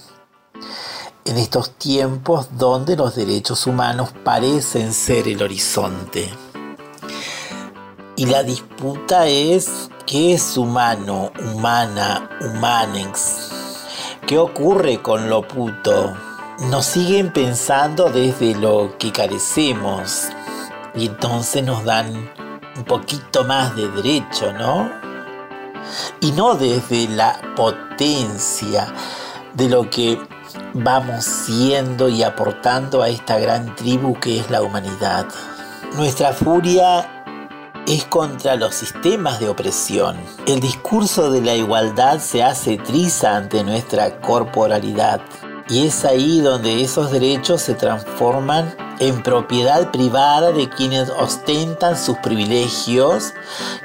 En 1.24 1.36
estos 1.36 1.72
tiempos 1.72 2.48
donde 2.56 2.96
los 2.96 3.14
derechos 3.14 3.66
humanos 3.66 4.10
parecen 4.24 4.92
ser 4.92 5.28
el 5.28 5.42
horizonte. 5.42 6.30
Y 8.16 8.26
la 8.26 8.42
disputa 8.42 9.26
es 9.26 9.90
qué 10.06 10.34
es 10.34 10.56
humano, 10.56 11.30
humana, 11.52 12.30
humanex. 12.40 13.50
¿Qué 14.26 14.38
ocurre 14.38 15.00
con 15.00 15.30
lo 15.30 15.46
puto? 15.46 16.14
Nos 16.70 16.86
siguen 16.86 17.32
pensando 17.32 18.10
desde 18.10 18.54
lo 18.54 18.98
que 18.98 19.12
carecemos 19.12 20.28
y 20.94 21.06
entonces 21.06 21.62
nos 21.62 21.84
dan 21.84 22.30
un 22.78 22.84
poquito 22.84 23.44
más 23.44 23.74
de 23.74 23.88
derecho, 23.88 24.52
¿no? 24.52 24.90
Y 26.20 26.32
no 26.32 26.54
desde 26.54 27.08
la 27.08 27.40
potencia 27.56 28.92
de 29.54 29.68
lo 29.68 29.90
que 29.90 30.18
vamos 30.74 31.24
siendo 31.24 32.08
y 32.08 32.22
aportando 32.22 33.02
a 33.02 33.08
esta 33.08 33.38
gran 33.38 33.74
tribu 33.74 34.18
que 34.20 34.38
es 34.38 34.50
la 34.50 34.62
humanidad. 34.62 35.26
Nuestra 35.96 36.32
furia 36.32 37.24
es 37.86 38.04
contra 38.04 38.54
los 38.54 38.74
sistemas 38.74 39.40
de 39.40 39.48
opresión. 39.48 40.16
El 40.46 40.60
discurso 40.60 41.30
de 41.30 41.40
la 41.40 41.54
igualdad 41.54 42.20
se 42.20 42.44
hace 42.44 42.76
triza 42.76 43.36
ante 43.36 43.64
nuestra 43.64 44.20
corporalidad. 44.20 45.20
Y 45.68 45.86
es 45.86 46.04
ahí 46.04 46.40
donde 46.40 46.82
esos 46.82 47.10
derechos 47.10 47.62
se 47.62 47.74
transforman 47.74 48.74
en 49.00 49.22
propiedad 49.22 49.90
privada 49.90 50.52
de 50.52 50.68
quienes 50.68 51.10
ostentan 51.10 51.96
sus 51.96 52.18
privilegios, 52.18 53.34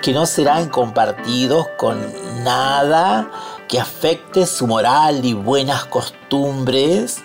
que 0.01 0.13
no 0.13 0.25
serán 0.25 0.69
compartidos 0.69 1.67
con 1.77 1.99
nada 2.43 3.29
que 3.67 3.79
afecte 3.79 4.45
su 4.45 4.67
moral 4.67 5.23
y 5.25 5.33
buenas 5.33 5.85
costumbres 5.85 7.23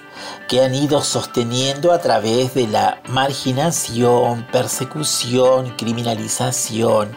que 0.49 0.65
han 0.65 0.75
ido 0.75 1.03
sosteniendo 1.03 1.93
a 1.93 1.99
través 1.99 2.55
de 2.55 2.67
la 2.67 3.01
marginación, 3.09 4.47
persecución, 4.51 5.75
criminalización, 5.77 7.15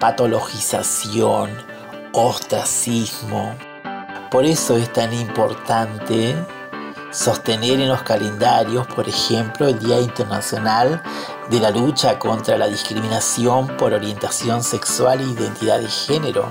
patologización, 0.00 1.50
ostracismo. 2.12 3.54
Por 4.30 4.44
eso 4.44 4.76
es 4.76 4.92
tan 4.92 5.12
importante 5.12 6.34
sostener 7.14 7.80
en 7.80 7.88
los 7.88 8.02
calendarios, 8.02 8.86
por 8.88 9.08
ejemplo, 9.08 9.68
el 9.68 9.78
Día 9.78 10.00
Internacional 10.00 11.00
de 11.48 11.60
la 11.60 11.70
Lucha 11.70 12.18
contra 12.18 12.58
la 12.58 12.66
Discriminación 12.66 13.68
por 13.76 13.94
Orientación 13.94 14.64
Sexual 14.64 15.20
e 15.20 15.24
Identidad 15.24 15.80
de 15.80 15.88
Género. 15.88 16.48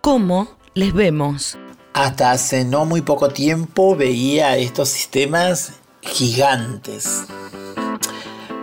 ¿Cómo 0.00 0.48
les 0.74 0.94
vemos? 0.94 1.58
Hasta 1.92 2.32
hace 2.32 2.64
no 2.64 2.86
muy 2.86 3.02
poco 3.02 3.28
tiempo 3.28 3.94
veía 3.94 4.56
estos 4.56 4.88
sistemas 4.88 5.74
gigantes. 6.00 7.26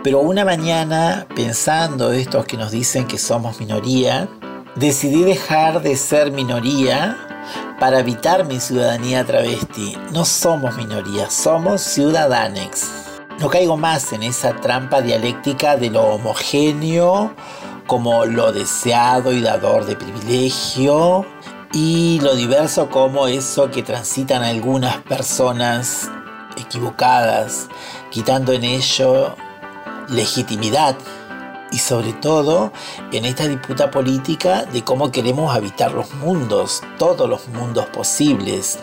Pero 0.04 0.22
una 0.22 0.44
mañana, 0.44 1.28
pensando 1.36 2.12
estos 2.12 2.46
que 2.46 2.58
nos 2.58 2.72
dicen 2.72 3.06
que 3.06 3.20
somos 3.20 3.60
minoría, 3.60 4.28
decidí 4.76 5.24
dejar 5.24 5.84
de 5.84 5.96
ser 5.96 6.32
minoría 6.32 7.30
para 7.80 8.00
evitar 8.00 8.46
mi 8.46 8.60
ciudadanía 8.60 9.26
travesti. 9.26 9.98
No 10.12 10.26
somos 10.26 10.76
minoría, 10.76 11.30
somos 11.30 11.82
ciudadanex. 11.82 12.88
No 13.40 13.50
caigo 13.50 13.78
más 13.78 14.12
en 14.12 14.24
esa 14.24 14.56
trampa 14.56 15.02
dialéctica 15.02 15.78
de 15.78 15.90
lo 15.90 16.04
homogéneo 16.04 17.34
como 17.88 18.26
lo 18.26 18.52
deseado 18.52 19.32
y 19.32 19.42
dador 19.42 19.86
de 19.86 19.96
privilegio 19.96 21.26
y 21.74 22.20
lo 22.22 22.36
diverso 22.36 22.90
como 22.90 23.28
eso 23.28 23.72
que 23.72 23.82
transitan 23.82 24.44
algunas 24.44 24.98
personas 24.98 26.10
equivocadas, 26.58 27.68
quitando 28.12 28.54
en 28.54 28.64
ello 28.64 29.36
legitimidad 30.10 30.96
y 31.72 31.80
sobre 31.80 32.14
todo 32.14 32.72
en 33.12 33.26
esta 33.26 33.48
disputa 33.48 33.92
política 33.92 34.66
de 34.66 34.84
cómo 34.84 35.12
queremos 35.12 35.56
habitar 35.56 35.92
los 35.92 36.14
mundos, 36.16 36.82
todos 36.98 37.30
los 37.30 37.48
mundos 37.50 37.86
posibles. 37.88 38.80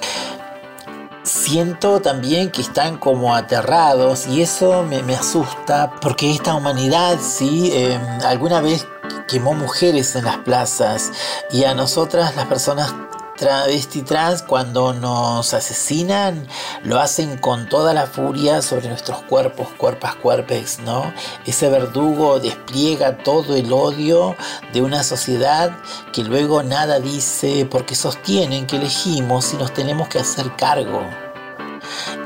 Siento 1.23 2.01
también 2.01 2.51
que 2.51 2.63
están 2.63 2.99
como 2.99 3.35
aterrados 3.35 4.29
y 4.29 4.43
eso 4.43 4.85
me, 4.85 5.17
asusta 5.17 5.93
porque 6.01 6.31
esta 6.31 6.55
humanidad, 6.55 7.19
sí, 7.21 7.71
eh, 7.73 7.99
alguna 8.25 8.61
vez 8.61 8.87
quemó 9.27 9.55
mujeres 9.55 10.15
en 10.15 10.25
las 10.25 10.39
plazas 10.39 11.11
y 11.51 11.65
a 11.65 11.75
nosotras 11.75 12.37
las 12.37 12.47
personas 12.47 12.95
travesti 13.37 14.03
trans 14.03 14.43
cuando 14.43 14.93
nos 14.93 15.55
asesinan 15.55 16.47
lo 16.83 16.99
hacen 16.99 17.39
con 17.39 17.69
toda 17.69 17.95
la 17.95 18.07
furia 18.07 18.63
sobre 18.63 18.89
nuestros 18.89 19.23
cuerpos, 19.23 19.69
cuerpas, 19.77 20.17
cuerpes, 20.17 20.81
¿no? 20.81 21.13
Ese 21.45 21.69
verdugo 21.69 22.41
despliega 22.41 23.19
todo 23.19 23.55
el 23.55 23.73
odio 23.73 24.35
de 24.73 24.83
una 24.83 25.03
sociedad 25.03 25.77
que 26.13 26.25
luego 26.25 26.63
nada 26.63 26.99
dice 26.99 27.67
porque 27.71 27.95
sostienen 27.95 28.67
que 28.67 28.77
elegimos 28.77 29.53
y 29.53 29.57
nos 29.57 29.73
tenemos 29.73 30.09
que 30.09 30.19
hacer 30.19 30.55
cargo. 30.57 31.03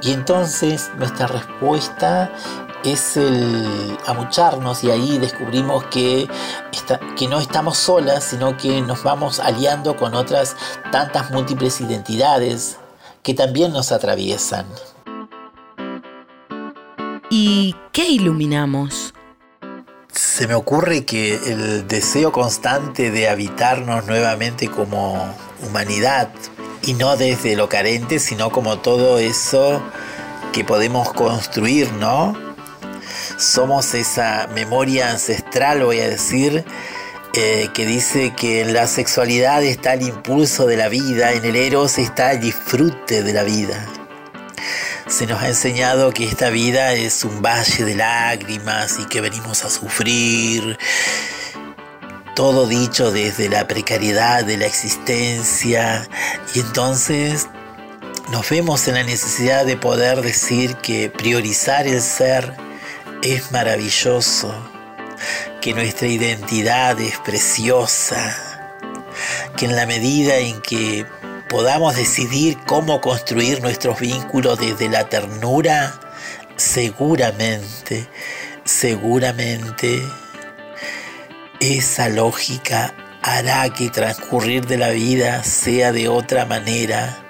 Y 0.02 0.12
entonces 0.12 0.90
nuestra 0.96 1.26
respuesta 1.26 2.32
es 2.84 3.16
el 3.16 3.96
amucharnos 4.06 4.82
y 4.84 4.90
ahí 4.90 5.18
descubrimos 5.18 5.84
que, 5.84 6.28
está- 6.72 7.00
que 7.16 7.28
no 7.28 7.38
estamos 7.38 7.76
solas, 7.78 8.24
sino 8.24 8.56
que 8.56 8.80
nos 8.82 9.02
vamos 9.02 9.40
aliando 9.40 9.96
con 9.96 10.14
otras 10.14 10.56
tantas 10.92 11.30
múltiples 11.30 11.80
identidades 11.80 12.78
que 13.22 13.34
también 13.34 13.72
nos 13.72 13.92
atraviesan. 13.92 14.66
¿Y 17.28 17.74
qué 17.92 18.08
iluminamos? 18.08 19.14
Se 20.12 20.48
me 20.48 20.54
ocurre 20.54 21.04
que 21.04 21.34
el 21.34 21.86
deseo 21.86 22.32
constante 22.32 23.10
de 23.10 23.28
habitarnos 23.28 24.06
nuevamente 24.06 24.68
como 24.68 25.32
humanidad, 25.62 26.30
y 26.82 26.94
no 26.94 27.16
desde 27.16 27.56
lo 27.56 27.68
carente, 27.68 28.18
sino 28.18 28.50
como 28.50 28.78
todo 28.78 29.18
eso 29.18 29.82
que 30.52 30.64
podemos 30.64 31.12
construir, 31.12 31.92
¿no? 31.92 32.34
Somos 33.36 33.94
esa 33.94 34.48
memoria 34.54 35.10
ancestral, 35.10 35.82
voy 35.84 36.00
a 36.00 36.08
decir, 36.08 36.64
eh, 37.32 37.68
que 37.72 37.86
dice 37.86 38.34
que 38.34 38.62
en 38.62 38.72
la 38.72 38.86
sexualidad 38.88 39.62
está 39.62 39.94
el 39.94 40.02
impulso 40.02 40.66
de 40.66 40.76
la 40.76 40.88
vida, 40.88 41.32
en 41.32 41.44
el 41.44 41.54
eros 41.54 41.98
está 41.98 42.32
el 42.32 42.40
disfrute 42.40 43.22
de 43.22 43.32
la 43.32 43.44
vida. 43.44 43.86
Se 45.06 45.26
nos 45.26 45.42
ha 45.42 45.48
enseñado 45.48 46.12
que 46.12 46.24
esta 46.24 46.50
vida 46.50 46.92
es 46.94 47.24
un 47.24 47.42
valle 47.42 47.84
de 47.84 47.94
lágrimas 47.94 48.98
y 49.00 49.06
que 49.06 49.20
venimos 49.20 49.64
a 49.64 49.70
sufrir. 49.70 50.78
Todo 52.34 52.66
dicho 52.66 53.10
desde 53.10 53.48
la 53.48 53.66
precariedad 53.66 54.44
de 54.44 54.56
la 54.56 54.66
existencia. 54.66 56.08
Y 56.54 56.60
entonces 56.60 57.48
nos 58.30 58.48
vemos 58.48 58.86
en 58.86 58.94
la 58.94 59.02
necesidad 59.02 59.66
de 59.66 59.76
poder 59.76 60.22
decir 60.22 60.76
que 60.76 61.10
priorizar 61.10 61.88
el 61.88 62.00
ser 62.00 62.54
es 63.22 63.52
maravilloso, 63.52 64.52
que 65.60 65.74
nuestra 65.74 66.08
identidad 66.08 66.98
es 67.00 67.18
preciosa, 67.18 68.36
que 69.56 69.66
en 69.66 69.76
la 69.76 69.86
medida 69.86 70.36
en 70.38 70.60
que 70.62 71.04
podamos 71.48 71.96
decidir 71.96 72.56
cómo 72.66 73.00
construir 73.00 73.60
nuestros 73.60 74.00
vínculos 74.00 74.58
desde 74.58 74.88
la 74.88 75.08
ternura, 75.08 76.00
seguramente, 76.56 78.06
seguramente 78.64 80.02
esa 81.60 82.08
lógica 82.08 82.94
hará 83.22 83.68
que 83.70 83.90
transcurrir 83.90 84.66
de 84.66 84.78
la 84.78 84.90
vida 84.90 85.44
sea 85.44 85.92
de 85.92 86.08
otra 86.08 86.46
manera, 86.46 87.22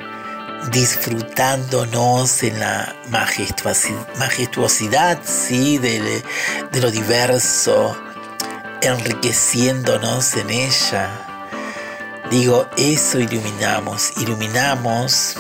disfrutándonos 0.69 2.43
en 2.43 2.61
la 2.61 2.95
majestuosi- 3.11 4.07
majestuosidad 4.19 5.19
¿sí? 5.25 5.79
de, 5.79 6.23
de 6.71 6.81
lo 6.81 6.91
diverso, 6.91 7.97
enriqueciéndonos 8.83 10.37
en 10.37 10.51
ella. 10.51 11.09
Digo, 12.31 12.69
eso 12.77 13.19
iluminamos, 13.19 14.13
iluminamos 14.19 15.35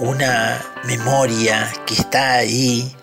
una 0.00 0.60
memoria 0.84 1.72
que 1.86 1.94
está 1.94 2.34
ahí, 2.34 2.96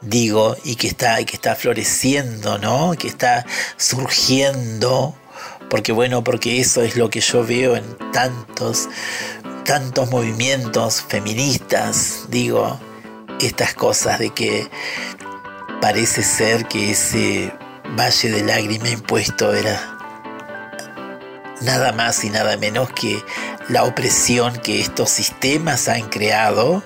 digo, 0.00 0.56
y 0.64 0.76
que 0.76 0.88
está, 0.88 1.24
que 1.24 1.34
está 1.34 1.56
floreciendo, 1.56 2.58
¿no? 2.58 2.92
Que 2.98 3.08
está 3.08 3.44
surgiendo, 3.76 5.14
porque 5.68 5.92
bueno, 5.92 6.22
porque 6.22 6.60
eso 6.60 6.82
es 6.82 6.96
lo 6.96 7.10
que 7.10 7.20
yo 7.20 7.44
veo 7.44 7.76
en 7.76 7.96
tantos, 8.12 8.88
tantos 9.64 10.10
movimientos 10.10 11.02
feministas, 11.02 12.26
digo, 12.28 12.78
estas 13.40 13.74
cosas 13.74 14.18
de 14.18 14.30
que 14.30 14.68
parece 15.80 16.22
ser 16.22 16.66
que 16.66 16.92
ese 16.92 17.52
valle 17.98 18.30
de 18.30 18.42
lágrima 18.44 18.88
impuesto 18.88 19.52
era 19.52 19.98
nada 21.60 21.92
más 21.92 22.24
y 22.24 22.30
nada 22.30 22.56
menos 22.56 22.90
que 22.92 23.22
la 23.68 23.84
opresión 23.84 24.56
que 24.58 24.80
estos 24.80 25.10
sistemas 25.10 25.88
han 25.88 26.08
creado, 26.08 26.82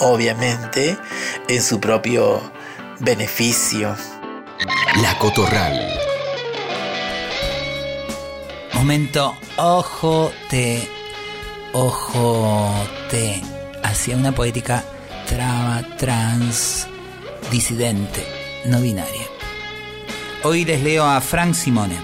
obviamente, 0.00 0.96
en 1.48 1.62
su 1.62 1.80
propio 1.80 2.40
beneficio. 3.00 3.94
La 5.02 5.16
Cotorral. 5.18 5.94
Momento, 8.72 9.36
ojo 9.56 10.32
te, 10.48 10.88
ojo 11.80 12.72
te, 13.08 13.40
hacia 13.84 14.16
una 14.16 14.32
poética 14.32 14.84
traba, 15.28 15.82
trans, 15.96 16.88
disidente, 17.52 18.26
no 18.66 18.80
binaria. 18.80 19.26
Hoy 20.42 20.64
les 20.64 20.82
leo 20.82 21.04
a 21.04 21.20
Frank 21.20 21.54
Simone. 21.54 21.96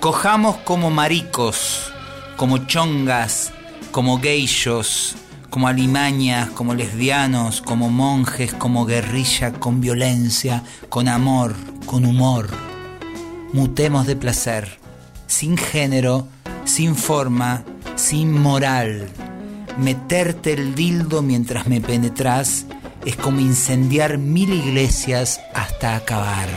Cojamos 0.00 0.56
como 0.58 0.90
maricos, 0.90 1.92
como 2.36 2.58
chongas, 2.66 3.52
como 3.90 4.20
geishos, 4.20 5.14
como 5.48 5.66
alimañas, 5.66 6.50
como 6.50 6.74
lesbianos, 6.74 7.62
como 7.62 7.88
monjes, 7.88 8.52
como 8.52 8.84
guerrilla, 8.84 9.52
con 9.54 9.80
violencia, 9.80 10.62
con 10.90 11.08
amor, 11.08 11.54
con 11.86 12.04
humor. 12.04 12.48
Mutemos 13.54 14.06
de 14.06 14.16
placer, 14.16 14.78
sin 15.26 15.56
género, 15.56 16.28
sin 16.66 16.96
forma, 16.96 17.64
sin 17.96 18.32
moral. 18.32 19.08
Meterte 19.78 20.52
el 20.52 20.74
dildo 20.74 21.22
mientras 21.22 21.66
me 21.66 21.80
penetras 21.80 22.66
es 23.04 23.16
como 23.16 23.40
incendiar 23.40 24.18
mil 24.18 24.52
iglesias 24.52 25.40
hasta 25.52 25.96
acabar. 25.96 26.48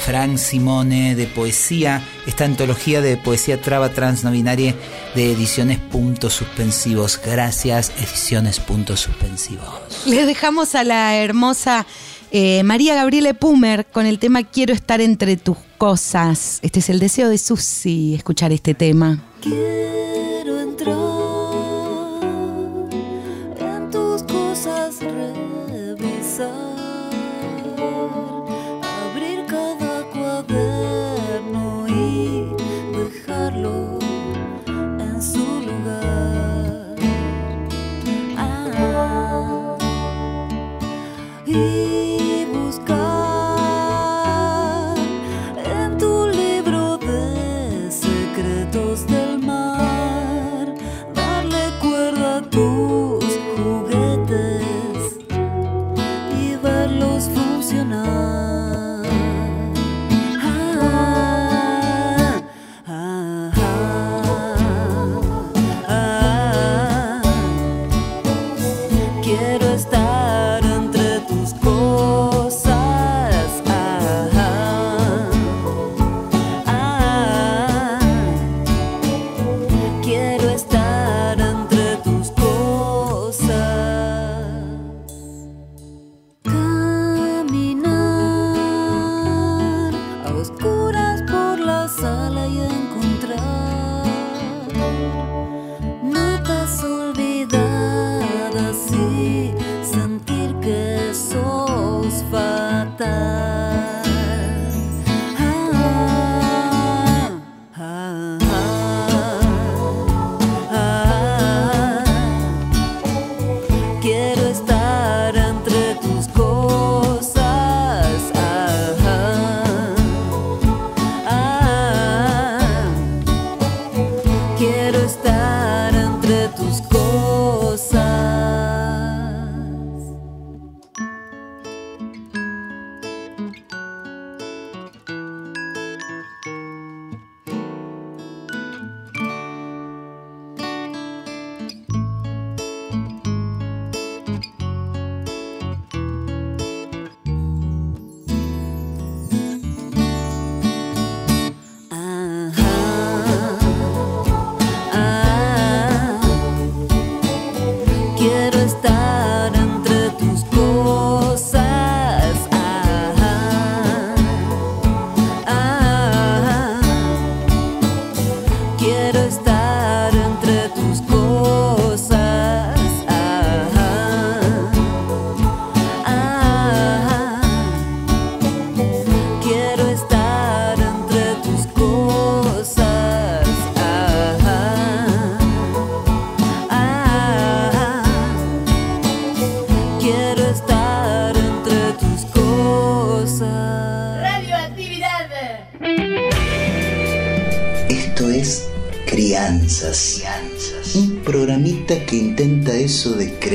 Frank 0.00 0.38
Simone 0.38 1.14
de 1.14 1.26
poesía, 1.26 2.02
esta 2.26 2.44
antología 2.44 3.00
de 3.00 3.16
poesía 3.16 3.60
traba 3.60 3.90
trans 3.90 4.24
no 4.24 4.30
binaria 4.30 4.74
de 5.14 5.32
ediciones 5.32 5.78
puntos 5.78 6.32
suspensivos. 6.34 7.20
Gracias, 7.24 7.92
ediciones 7.98 8.60
puntos 8.60 9.00
suspensivos. 9.00 9.68
Les 10.06 10.26
dejamos 10.26 10.74
a 10.74 10.84
la 10.84 11.16
hermosa 11.16 11.86
eh, 12.32 12.62
María 12.62 12.94
Gabriele 12.94 13.34
Pumer 13.34 13.86
con 13.86 14.06
el 14.06 14.18
tema 14.18 14.42
Quiero 14.42 14.72
estar 14.72 15.00
entre 15.00 15.36
tus 15.36 15.58
cosas. 15.78 16.58
Este 16.62 16.80
es 16.80 16.88
el 16.88 16.98
deseo 16.98 17.28
de 17.28 17.38
Susi, 17.38 18.14
escuchar 18.14 18.52
este 18.52 18.74
tema. 18.74 19.29
Quiero 19.42 20.60
entrar 20.60 20.94
en 23.58 23.90
tus 23.90 24.22
cosas, 24.24 25.00
revisar, 25.00 26.69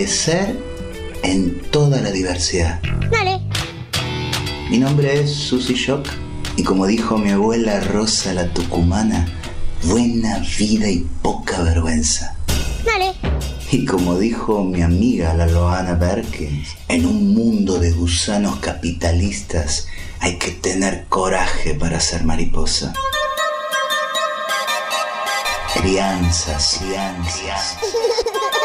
crecer 0.05 0.55
en 1.23 1.59
toda 1.71 1.99
la 1.99 2.11
diversidad. 2.11 2.79
Dale. 3.09 3.41
Mi 4.69 4.77
nombre 4.77 5.21
es 5.21 5.33
Susy 5.33 5.73
Shock 5.73 6.05
y 6.57 6.63
como 6.63 6.85
dijo 6.85 7.17
mi 7.17 7.31
abuela 7.31 7.79
Rosa 7.79 8.31
la 8.35 8.45
Tucumana, 8.53 9.25
buena 9.81 10.45
vida 10.59 10.91
y 10.91 10.99
poca 11.23 11.63
vergüenza. 11.63 12.37
Dale. 12.85 13.15
Y 13.71 13.85
como 13.85 14.19
dijo 14.19 14.63
mi 14.63 14.83
amiga 14.83 15.33
la 15.33 15.47
Loana 15.47 15.95
Berkins, 15.95 16.75
en 16.87 17.07
un 17.07 17.33
mundo 17.33 17.79
de 17.79 17.91
gusanos 17.91 18.57
capitalistas 18.57 19.87
hay 20.19 20.37
que 20.37 20.51
tener 20.51 21.05
coraje 21.09 21.73
para 21.73 21.99
ser 21.99 22.25
mariposa. 22.25 22.93
Crianzas, 25.73 26.79
crianzas. 26.79 27.77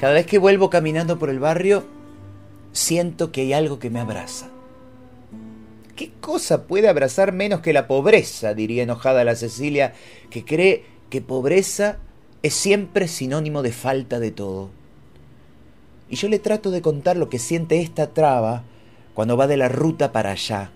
Cada 0.00 0.14
vez 0.14 0.24
que 0.24 0.38
vuelvo 0.38 0.70
caminando 0.70 1.18
por 1.18 1.28
el 1.28 1.40
barrio, 1.40 1.84
siento 2.72 3.32
que 3.32 3.42
hay 3.42 3.52
algo 3.52 3.78
que 3.78 3.90
me 3.90 4.00
abraza. 4.00 4.48
¿Qué 5.94 6.10
cosa 6.22 6.66
puede 6.66 6.88
abrazar 6.88 7.32
menos 7.32 7.60
que 7.60 7.74
la 7.74 7.86
pobreza? 7.86 8.54
diría 8.54 8.84
enojada 8.84 9.24
la 9.24 9.36
Cecilia, 9.36 9.92
que 10.30 10.42
cree 10.46 10.86
que 11.10 11.20
pobreza 11.20 11.98
es 12.42 12.54
siempre 12.54 13.08
sinónimo 13.08 13.62
de 13.62 13.72
falta 13.72 14.18
de 14.18 14.30
todo. 14.30 14.70
Y 16.08 16.16
yo 16.16 16.30
le 16.30 16.38
trato 16.38 16.70
de 16.70 16.80
contar 16.80 17.18
lo 17.18 17.28
que 17.28 17.38
siente 17.38 17.82
esta 17.82 18.14
traba 18.14 18.64
cuando 19.12 19.36
va 19.36 19.46
de 19.46 19.58
la 19.58 19.68
ruta 19.68 20.12
para 20.12 20.30
allá, 20.30 20.70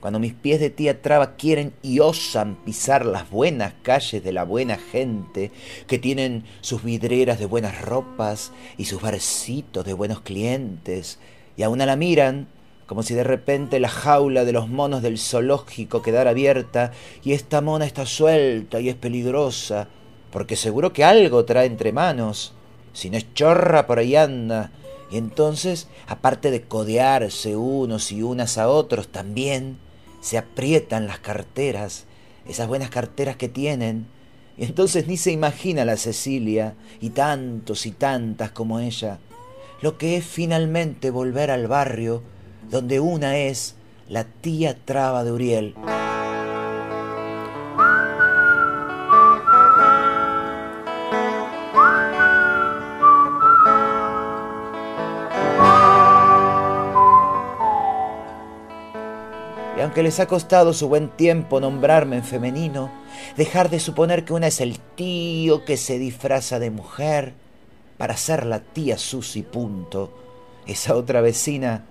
cuando 0.00 0.18
mis 0.18 0.34
pies 0.34 0.60
de 0.60 0.70
tía 0.70 1.02
traba 1.02 1.36
quieren 1.36 1.72
y 1.82 2.00
osan 2.00 2.56
pisar 2.64 3.06
las 3.06 3.30
buenas 3.30 3.74
calles 3.82 4.22
de 4.22 4.32
la 4.32 4.44
buena 4.44 4.76
gente, 4.76 5.50
que 5.86 5.98
tienen 5.98 6.44
sus 6.60 6.82
vidrieras 6.82 7.38
de 7.38 7.46
buenas 7.46 7.80
ropas 7.82 8.52
y 8.76 8.84
sus 8.84 9.00
barcitos 9.00 9.84
de 9.84 9.94
buenos 9.94 10.20
clientes, 10.20 11.18
y 11.56 11.62
aún 11.62 11.78
la 11.78 11.96
miran 11.96 12.48
como 12.86 13.02
si 13.02 13.14
de 13.14 13.24
repente 13.24 13.80
la 13.80 13.88
jaula 13.88 14.44
de 14.44 14.52
los 14.52 14.68
monos 14.68 15.02
del 15.02 15.18
zoológico 15.18 16.02
quedara 16.02 16.30
abierta 16.30 16.92
y 17.24 17.32
esta 17.32 17.60
mona 17.60 17.84
está 17.84 18.06
suelta 18.06 18.80
y 18.80 18.88
es 18.88 18.94
peligrosa, 18.94 19.88
porque 20.30 20.56
seguro 20.56 20.92
que 20.92 21.02
algo 21.02 21.44
trae 21.44 21.66
entre 21.66 21.92
manos, 21.92 22.54
si 22.92 23.10
no 23.10 23.16
es 23.16 23.34
chorra 23.34 23.86
por 23.86 23.98
ahí 23.98 24.14
anda, 24.14 24.70
y 25.10 25.18
entonces, 25.18 25.88
aparte 26.06 26.50
de 26.50 26.62
codearse 26.62 27.56
unos 27.56 28.10
y 28.10 28.22
unas 28.22 28.58
a 28.58 28.68
otros, 28.68 29.08
también 29.08 29.78
se 30.20 30.38
aprietan 30.38 31.06
las 31.06 31.18
carteras, 31.18 32.04
esas 32.48 32.68
buenas 32.68 32.90
carteras 32.90 33.36
que 33.36 33.48
tienen, 33.48 34.06
y 34.56 34.64
entonces 34.64 35.06
ni 35.06 35.16
se 35.16 35.32
imagina 35.32 35.84
la 35.84 35.96
Cecilia, 35.96 36.74
y 37.00 37.10
tantos 37.10 37.86
y 37.86 37.90
tantas 37.90 38.50
como 38.50 38.80
ella, 38.80 39.18
lo 39.82 39.98
que 39.98 40.16
es 40.16 40.24
finalmente 40.24 41.10
volver 41.10 41.50
al 41.50 41.66
barrio 41.66 42.22
donde 42.70 43.00
una 43.00 43.38
es 43.38 43.74
la 44.08 44.24
tía 44.24 44.76
traba 44.84 45.24
de 45.24 45.32
Uriel. 45.32 45.74
Aunque 59.96 60.10
les 60.10 60.20
ha 60.20 60.26
costado 60.26 60.74
su 60.74 60.90
buen 60.90 61.08
tiempo 61.08 61.58
nombrarme 61.58 62.16
en 62.16 62.22
femenino, 62.22 62.90
dejar 63.38 63.70
de 63.70 63.80
suponer 63.80 64.26
que 64.26 64.34
una 64.34 64.48
es 64.48 64.60
el 64.60 64.78
tío 64.78 65.64
que 65.64 65.78
se 65.78 65.98
disfraza 65.98 66.58
de 66.58 66.70
mujer 66.70 67.32
para 67.96 68.14
ser 68.18 68.44
la 68.44 68.60
tía 68.60 68.98
Susi 68.98 69.40
punto, 69.40 70.12
esa 70.66 70.94
otra 70.94 71.22
vecina 71.22 71.86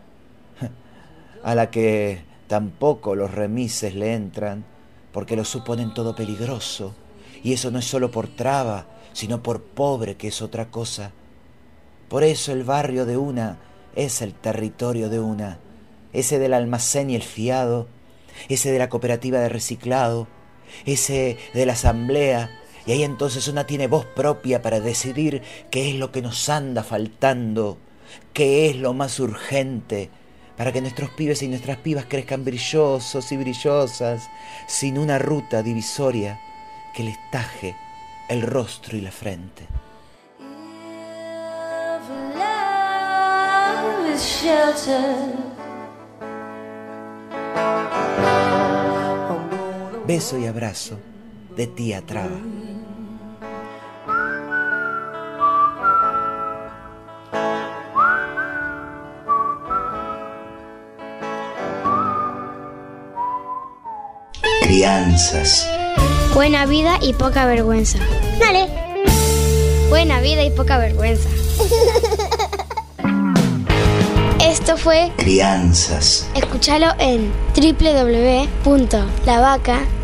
a 1.43 1.55
la 1.55 1.71
que 1.71 2.21
tampoco 2.45 3.15
los 3.15 3.31
remises 3.31 3.95
le 3.95 4.13
entran, 4.13 4.65
porque 5.11 5.35
lo 5.35 5.43
suponen 5.43 5.95
todo 5.95 6.15
peligroso, 6.15 6.93
y 7.41 7.53
eso 7.53 7.71
no 7.71 7.79
es 7.79 7.85
solo 7.85 8.11
por 8.11 8.27
traba, 8.27 8.85
sino 9.13 9.41
por 9.41 9.63
pobre, 9.63 10.13
que 10.13 10.27
es 10.27 10.43
otra 10.43 10.69
cosa. 10.69 11.09
Por 12.07 12.23
eso 12.23 12.51
el 12.51 12.65
barrio 12.65 13.07
de 13.07 13.17
una 13.17 13.57
es 13.95 14.21
el 14.21 14.35
territorio 14.35 15.09
de 15.09 15.19
una, 15.19 15.57
ese 16.13 16.37
del 16.37 16.53
almacén 16.53 17.09
y 17.09 17.15
el 17.15 17.23
fiado, 17.23 17.94
ese 18.49 18.71
de 18.71 18.79
la 18.79 18.89
cooperativa 18.89 19.39
de 19.39 19.49
reciclado, 19.49 20.27
ese 20.85 21.37
de 21.53 21.65
la 21.65 21.73
asamblea, 21.73 22.49
y 22.85 22.91
ahí 22.91 23.03
entonces 23.03 23.47
una 23.47 23.65
tiene 23.65 23.87
voz 23.87 24.05
propia 24.05 24.61
para 24.61 24.79
decidir 24.79 25.41
qué 25.71 25.89
es 25.89 25.95
lo 25.95 26.11
que 26.11 26.21
nos 26.21 26.49
anda 26.49 26.83
faltando, 26.83 27.77
qué 28.33 28.69
es 28.69 28.75
lo 28.75 28.93
más 28.93 29.19
urgente, 29.19 30.09
para 30.55 30.71
que 30.71 30.81
nuestros 30.81 31.09
pibes 31.11 31.41
y 31.41 31.47
nuestras 31.47 31.77
pibas 31.77 32.05
crezcan 32.05 32.45
brillosos 32.45 33.31
y 33.31 33.37
brillosas, 33.37 34.29
sin 34.67 34.97
una 34.97 35.17
ruta 35.17 35.63
divisoria 35.63 36.39
que 36.95 37.03
les 37.03 37.17
taje 37.31 37.75
el 38.29 38.41
rostro 38.41 38.97
y 38.97 39.01
la 39.01 39.11
frente. 39.11 39.67
Beso 50.07 50.37
y 50.37 50.45
abrazo 50.45 50.99
de 51.55 51.65
tía 51.65 52.05
Traba. 52.05 52.37
Crianzas. 64.61 65.67
Buena 66.35 66.67
vida 66.67 66.99
y 67.01 67.13
poca 67.13 67.47
vergüenza. 67.47 67.97
Dale. 68.39 68.67
Buena 69.89 70.19
vida 70.19 70.43
y 70.43 70.51
poca 70.51 70.77
vergüenza. 70.77 71.29
Esto 74.39 74.77
fue 74.77 75.11
Crianzas. 75.17 76.27
Escúchalo 76.35 76.93
en 76.99 77.33
www.lavaca.org. 77.55 79.94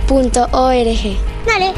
Dale. 1.45 1.73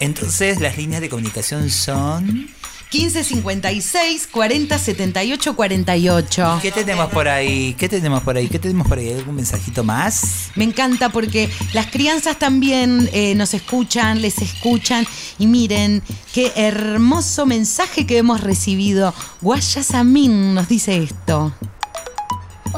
Entonces 0.00 0.60
las 0.60 0.76
líneas 0.76 1.00
de 1.00 1.08
comunicación 1.08 1.70
son... 1.70 2.48
1556 2.92 4.28
40 4.28 4.78
78 4.78 5.56
48. 5.56 6.58
¿Qué 6.62 6.72
tenemos 6.72 7.10
por 7.10 7.28
ahí? 7.28 7.74
¿Qué 7.74 7.88
tenemos 7.88 8.22
por 8.22 8.36
ahí? 8.36 8.48
¿Qué 8.48 8.58
tenemos 8.58 8.88
por 8.88 8.98
ahí? 8.98 9.12
¿Algún 9.12 9.36
mensajito 9.36 9.84
más? 9.84 10.50
Me 10.56 10.64
encanta 10.64 11.10
porque 11.10 11.48
las 11.72 11.86
crianzas 11.86 12.38
también 12.38 13.08
eh, 13.12 13.34
nos 13.34 13.54
escuchan, 13.54 14.22
les 14.22 14.38
escuchan 14.38 15.06
y 15.38 15.46
miren 15.46 16.02
qué 16.32 16.52
hermoso 16.56 17.44
mensaje 17.46 18.06
que 18.06 18.18
hemos 18.18 18.40
recibido. 18.40 19.14
Guayasamín 19.40 20.54
nos 20.54 20.68
dice 20.68 20.96
esto. 20.96 21.52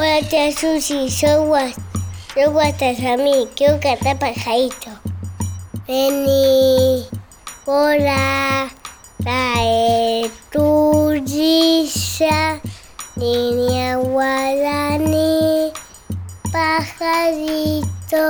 Hola, 0.01 0.21
tía 0.31 0.53
Susi, 0.53 1.11
soy 1.11 1.45
Guas. 1.45 1.75
Soy. 2.37 3.49
Quiero 3.57 3.81
cantar 3.81 4.17
pajarito. 4.17 4.91
Vení, 5.89 7.05
hola, 7.67 8.69
trae 9.21 10.31
tu 10.53 11.11
risa, 11.11 12.61
niña 13.17 13.97
guaraní, 13.97 15.73
pajarito, 16.53 18.23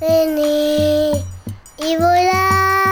vení 0.00 1.12
y 1.78 1.96
volá. 1.96 2.91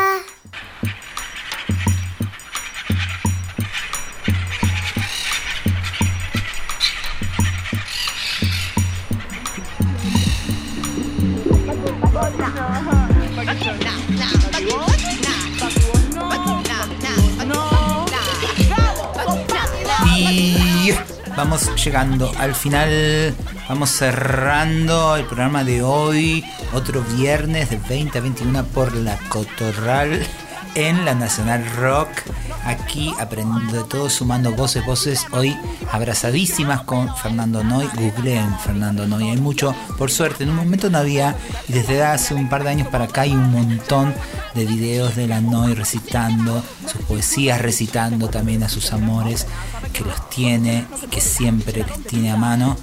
Vamos 21.41 21.71
llegando 21.83 22.31
al 22.39 22.55
final, 22.55 23.35
vamos 23.67 23.89
cerrando 23.89 25.17
el 25.17 25.25
programa 25.25 25.65
de 25.65 25.83
hoy, 25.83 26.45
otro 26.75 27.03
viernes 27.17 27.71
de 27.71 27.79
20 27.79 28.19
a 28.19 28.21
21 28.21 28.65
por 28.67 28.95
la 28.95 29.17
Cotorral 29.31 30.21
en 30.75 31.07
la 31.07 31.15
Nacional 31.15 31.65
Rock. 31.77 32.11
Aquí 32.65 33.13
aprendiendo 33.19 33.73
de 33.73 33.85
todo, 33.85 34.11
sumando 34.11 34.53
voces, 34.53 34.85
voces. 34.85 35.27
Hoy 35.33 35.57
abrazadísimas 35.91 36.83
con 36.83 37.15
Fernando 37.17 37.65
Noy. 37.65 37.89
Googleen 37.95 38.59
Fernando 38.59 39.07
Noy. 39.07 39.31
Hay 39.31 39.37
mucho, 39.39 39.75
por 39.97 40.11
suerte, 40.11 40.45
en 40.45 40.51
un 40.51 40.57
momento 40.57 40.91
no 40.91 40.99
había, 40.99 41.37
y 41.69 41.73
desde 41.73 42.03
hace 42.03 42.35
un 42.35 42.49
par 42.49 42.65
de 42.65 42.71
años 42.71 42.89
para 42.89 43.05
acá 43.05 43.23
hay 43.23 43.33
un 43.33 43.51
montón 43.51 44.15
de 44.55 44.67
videos 44.67 45.17
de 45.17 45.27
la 45.27 45.41
Noy 45.41 45.75
recitando 45.75 46.63
sus 46.87 47.03
poesías, 47.03 47.61
recitando 47.61 48.29
también 48.29 48.63
a 48.63 48.69
sus 48.69 48.93
amores, 48.93 49.47
que 49.93 50.05
los 50.05 50.29
tiene 50.29 50.85
y 51.03 51.07
que 51.07 51.21
siempre 51.21 51.85
les 51.85 52.05
tiene 52.05 52.31
a 52.31 52.37
mano. 52.37 52.77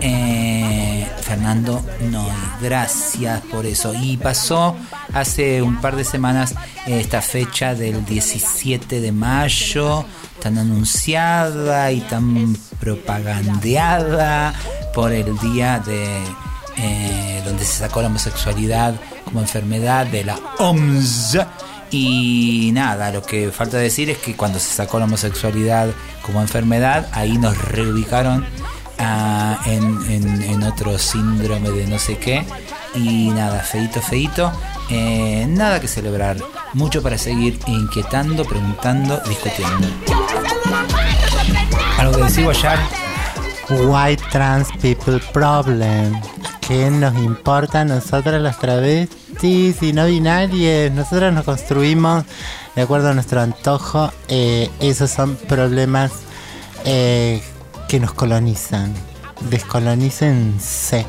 Eh, 0.00 1.08
Fernando 1.22 1.82
Noy, 2.10 2.30
gracias 2.60 3.40
por 3.42 3.66
eso. 3.66 3.94
Y 3.94 4.16
pasó 4.16 4.76
hace 5.12 5.62
un 5.62 5.80
par 5.80 5.96
de 5.96 6.04
semanas 6.04 6.54
eh, 6.86 7.00
esta 7.00 7.22
fecha 7.22 7.74
del 7.74 8.04
17 8.04 9.00
de 9.00 9.12
mayo, 9.12 9.23
tan 10.42 10.58
anunciada 10.58 11.90
y 11.92 12.00
tan 12.00 12.56
propagandeada 12.78 14.54
por 14.94 15.12
el 15.12 15.36
día 15.38 15.80
de 15.80 16.22
eh, 16.76 17.42
donde 17.44 17.64
se 17.64 17.78
sacó 17.78 18.00
la 18.02 18.08
homosexualidad 18.08 18.94
como 19.24 19.40
enfermedad 19.40 20.06
de 20.06 20.24
la 20.24 20.38
OMS. 20.58 21.38
Y 21.90 22.70
nada, 22.72 23.10
lo 23.12 23.22
que 23.22 23.50
falta 23.52 23.76
decir 23.78 24.10
es 24.10 24.18
que 24.18 24.34
cuando 24.36 24.58
se 24.58 24.72
sacó 24.72 24.98
la 24.98 25.04
homosexualidad 25.04 25.88
como 26.22 26.40
enfermedad, 26.40 27.08
ahí 27.12 27.38
nos 27.38 27.56
reubicaron 27.56 28.44
ah, 28.98 29.60
en, 29.66 30.10
en- 30.10 30.42
en 30.42 30.62
otro 30.64 30.98
síndrome 30.98 31.70
de 31.70 31.86
no 31.86 31.98
sé 31.98 32.18
qué. 32.18 32.44
Y 32.96 33.28
nada, 33.30 33.60
feito, 33.60 34.00
feito. 34.00 34.52
Eh, 34.90 35.46
nada 35.48 35.80
que 35.80 35.86
celebrar. 35.88 36.36
Mucho 36.74 37.02
para 37.02 37.16
seguir 37.16 37.58
inquietando, 37.66 38.44
preguntando, 38.44 39.20
discutiendo. 39.28 39.88
¿Algo 41.98 42.16
que 42.16 42.24
decir, 42.24 42.44
Guayar? 42.44 42.78
White 43.70 44.22
trans 44.30 44.68
people 44.82 45.20
problem. 45.32 46.20
¿Qué 46.66 46.90
nos 46.90 47.14
importa 47.16 47.82
a 47.82 47.84
nosotras 47.84 48.42
las 48.42 48.58
travestis 48.58 49.82
y 49.82 49.92
no 49.92 50.06
binarias? 50.06 50.90
Nosotras 50.92 51.32
nos 51.32 51.44
construimos 51.44 52.24
de 52.74 52.82
acuerdo 52.82 53.10
a 53.10 53.14
nuestro 53.14 53.40
antojo. 53.40 54.12
Eh, 54.28 54.68
esos 54.80 55.10
son 55.10 55.36
problemas 55.36 56.10
eh, 56.84 57.40
que 57.88 58.00
nos 58.00 58.12
colonizan. 58.14 58.92
Descolonícense. 59.48 61.06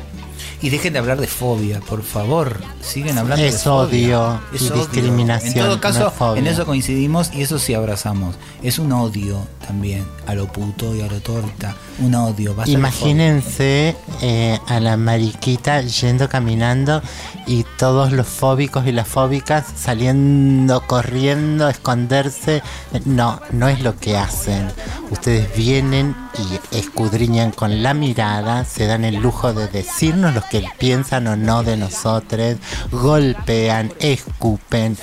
Y 0.62 0.70
dejen 0.70 0.92
de 0.92 0.98
hablar 0.98 1.20
de 1.20 1.26
fobia, 1.26 1.80
por 1.80 2.02
favor. 2.02 2.58
Siguen 2.80 3.18
hablando 3.18 3.42
de 3.42 3.50
Es 3.50 3.62
fobia. 3.62 4.20
odio 4.20 4.40
y 4.52 4.58
discriminación, 4.78 5.52
En 5.52 5.64
todo 5.64 5.74
no 5.76 5.80
caso, 5.80 6.34
es 6.34 6.38
en 6.38 6.46
eso 6.46 6.64
coincidimos 6.64 7.32
y 7.34 7.42
eso 7.42 7.58
sí 7.58 7.74
abrazamos. 7.74 8.36
Es 8.62 8.78
un 8.78 8.92
odio 8.92 9.46
también 9.66 10.06
a 10.26 10.34
lo 10.34 10.46
puto 10.46 10.94
y 10.94 11.02
a 11.02 11.06
lo 11.06 11.20
torta. 11.20 11.76
Un 11.98 12.14
odio. 12.14 12.54
de 12.54 12.70
Imagínense 12.70 13.96
eh, 14.22 14.58
a 14.66 14.80
la 14.80 14.96
mariquita 14.96 15.80
yendo 15.82 16.28
caminando 16.28 17.02
y 17.46 17.64
todos 17.78 18.12
los 18.12 18.26
fóbicos 18.26 18.86
y 18.86 18.92
las 18.92 19.08
fóbicas 19.08 19.66
saliendo, 19.76 20.82
corriendo, 20.86 21.66
a 21.66 21.70
esconderse. 21.70 22.62
No, 23.04 23.40
no 23.50 23.68
es 23.68 23.80
lo 23.80 23.96
que 23.98 24.16
hacen. 24.16 24.68
Ustedes 25.10 25.54
vienen 25.56 26.14
y 26.38 26.76
escudriñan 26.76 27.52
con 27.52 27.82
la 27.82 27.94
mirada, 27.94 28.64
se 28.64 28.86
dan 28.86 29.04
el 29.04 29.16
lujo 29.16 29.52
de 29.52 29.68
decirnos 29.68 30.34
lo 30.34 30.42
que 30.50 30.64
piensan 30.78 31.26
o 31.26 31.36
no 31.36 31.62
de 31.62 31.76
nosotros, 31.76 32.56
golpean, 32.90 33.92
escupen. 34.00 34.96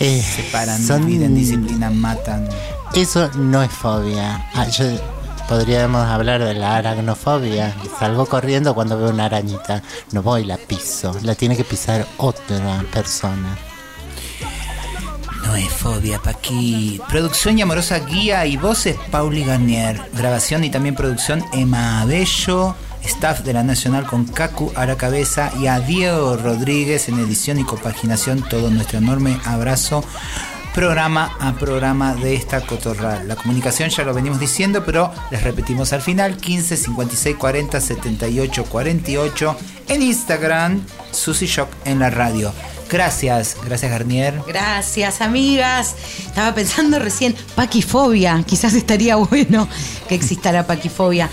eh, 0.00 0.22
Separan, 0.22 0.84
son- 0.84 1.06
disciplina, 1.34 1.90
matan. 1.90 2.48
eso 2.94 3.30
no 3.36 3.62
es 3.62 3.70
fobia. 3.70 4.48
Ah, 4.54 4.66
yo- 4.68 5.00
podríamos 5.48 6.04
hablar 6.06 6.42
de 6.42 6.54
la 6.54 6.76
aracnofobia. 6.76 7.74
Salgo 7.98 8.26
corriendo 8.26 8.74
cuando 8.74 8.98
veo 8.98 9.10
una 9.10 9.26
arañita. 9.26 9.82
No 10.12 10.22
voy, 10.22 10.44
la 10.44 10.56
piso. 10.56 11.14
La 11.22 11.34
tiene 11.34 11.56
que 11.56 11.64
pisar 11.64 12.06
otra 12.16 12.82
persona. 12.92 13.56
No 15.44 15.54
es 15.56 15.68
fobia, 15.70 16.18
Paqui. 16.20 17.00
Producción 17.08 17.58
y 17.58 17.62
amorosa 17.62 17.98
guía 18.00 18.46
y 18.46 18.56
voces 18.56 18.96
Pauli 19.10 19.44
Garnier. 19.44 20.00
Grabación 20.14 20.64
y 20.64 20.70
también 20.70 20.94
producción 20.94 21.44
Emma 21.52 22.00
Abello. 22.00 22.74
Staff 23.04 23.40
de 23.42 23.52
la 23.52 23.62
Nacional 23.62 24.06
con 24.06 24.24
Cacu 24.24 24.72
a 24.74 24.86
la 24.86 24.96
cabeza 24.96 25.52
y 25.60 25.66
a 25.66 25.80
Diego 25.80 26.36
Rodríguez 26.36 27.08
en 27.08 27.18
edición 27.18 27.58
y 27.58 27.64
compaginación. 27.64 28.42
Todo 28.48 28.70
nuestro 28.70 28.98
enorme 28.98 29.38
abrazo. 29.44 30.04
Programa 30.74 31.36
a 31.38 31.52
programa 31.54 32.14
de 32.14 32.34
esta 32.34 32.60
cotorral. 32.60 33.28
La 33.28 33.36
comunicación 33.36 33.90
ya 33.90 34.02
lo 34.02 34.12
venimos 34.12 34.40
diciendo, 34.40 34.84
pero 34.84 35.12
les 35.30 35.42
repetimos 35.42 35.92
al 35.92 36.02
final: 36.02 36.36
15 36.36 36.76
56 36.76 37.36
40 37.36 37.80
78 37.80 38.64
48 38.64 39.56
en 39.88 40.02
Instagram, 40.02 40.84
Susy 41.12 41.46
Shock 41.46 41.68
en 41.84 42.00
la 42.00 42.10
radio. 42.10 42.52
Gracias, 42.90 43.56
gracias 43.64 43.90
Garnier. 43.90 44.40
Gracias, 44.46 45.20
amigas. 45.20 45.94
Estaba 46.18 46.54
pensando 46.54 46.98
recién, 46.98 47.34
paquifobia. 47.54 48.42
Quizás 48.46 48.74
estaría 48.74 49.16
bueno 49.30 49.68
que 50.08 50.14
exista 50.14 50.52
la 50.52 50.66
paquifobia. 50.66 51.30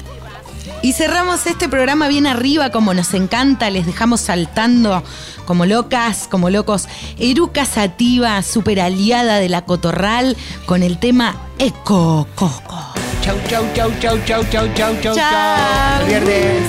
Y 0.84 0.94
cerramos 0.94 1.46
este 1.46 1.70
programa 1.70 2.08
bien 2.08 2.26
arriba, 2.26 2.72
como 2.72 2.94
nos 2.94 3.14
encanta. 3.14 3.70
Les 3.70 3.86
dejamos 3.86 4.22
saltando 4.22 5.04
como 5.46 5.66
locas, 5.66 6.28
como 6.30 6.50
locos. 6.50 6.88
Eruca 7.20 7.66
Sativa, 7.66 8.42
super 8.42 8.80
aliada 8.80 9.38
de 9.38 9.50
la 9.50 9.64
Cotorral, 9.64 10.36
con 10.66 10.82
el 10.82 10.98
tema 10.98 11.36
Eco 11.60 12.28
Coco. 12.36 12.94
Chau, 13.22 13.38
chau, 13.48 13.64
chau, 13.76 13.92
chau, 14.00 14.18
chau, 14.26 14.44
chau, 14.50 14.68
chau, 14.74 14.94
chau, 15.02 15.16
Chau. 15.16 15.16
chau. 15.16 16.06
Viernes. 16.08 16.64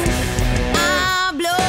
Hablo 0.76 1.62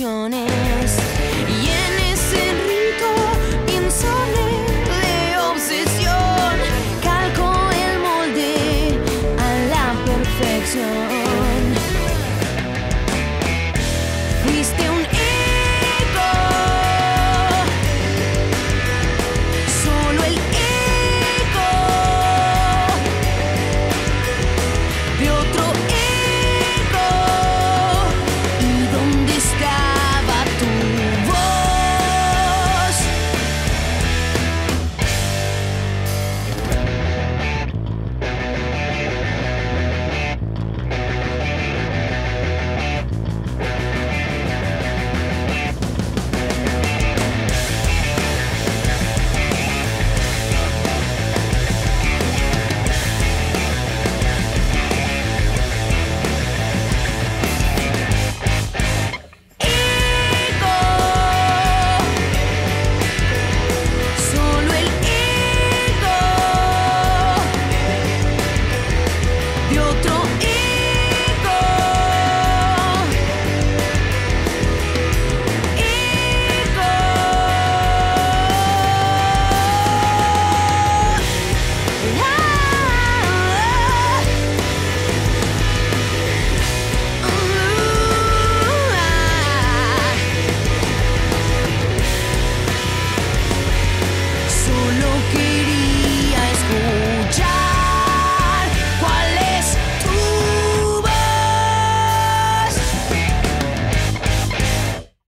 ilusiones. 0.00 0.99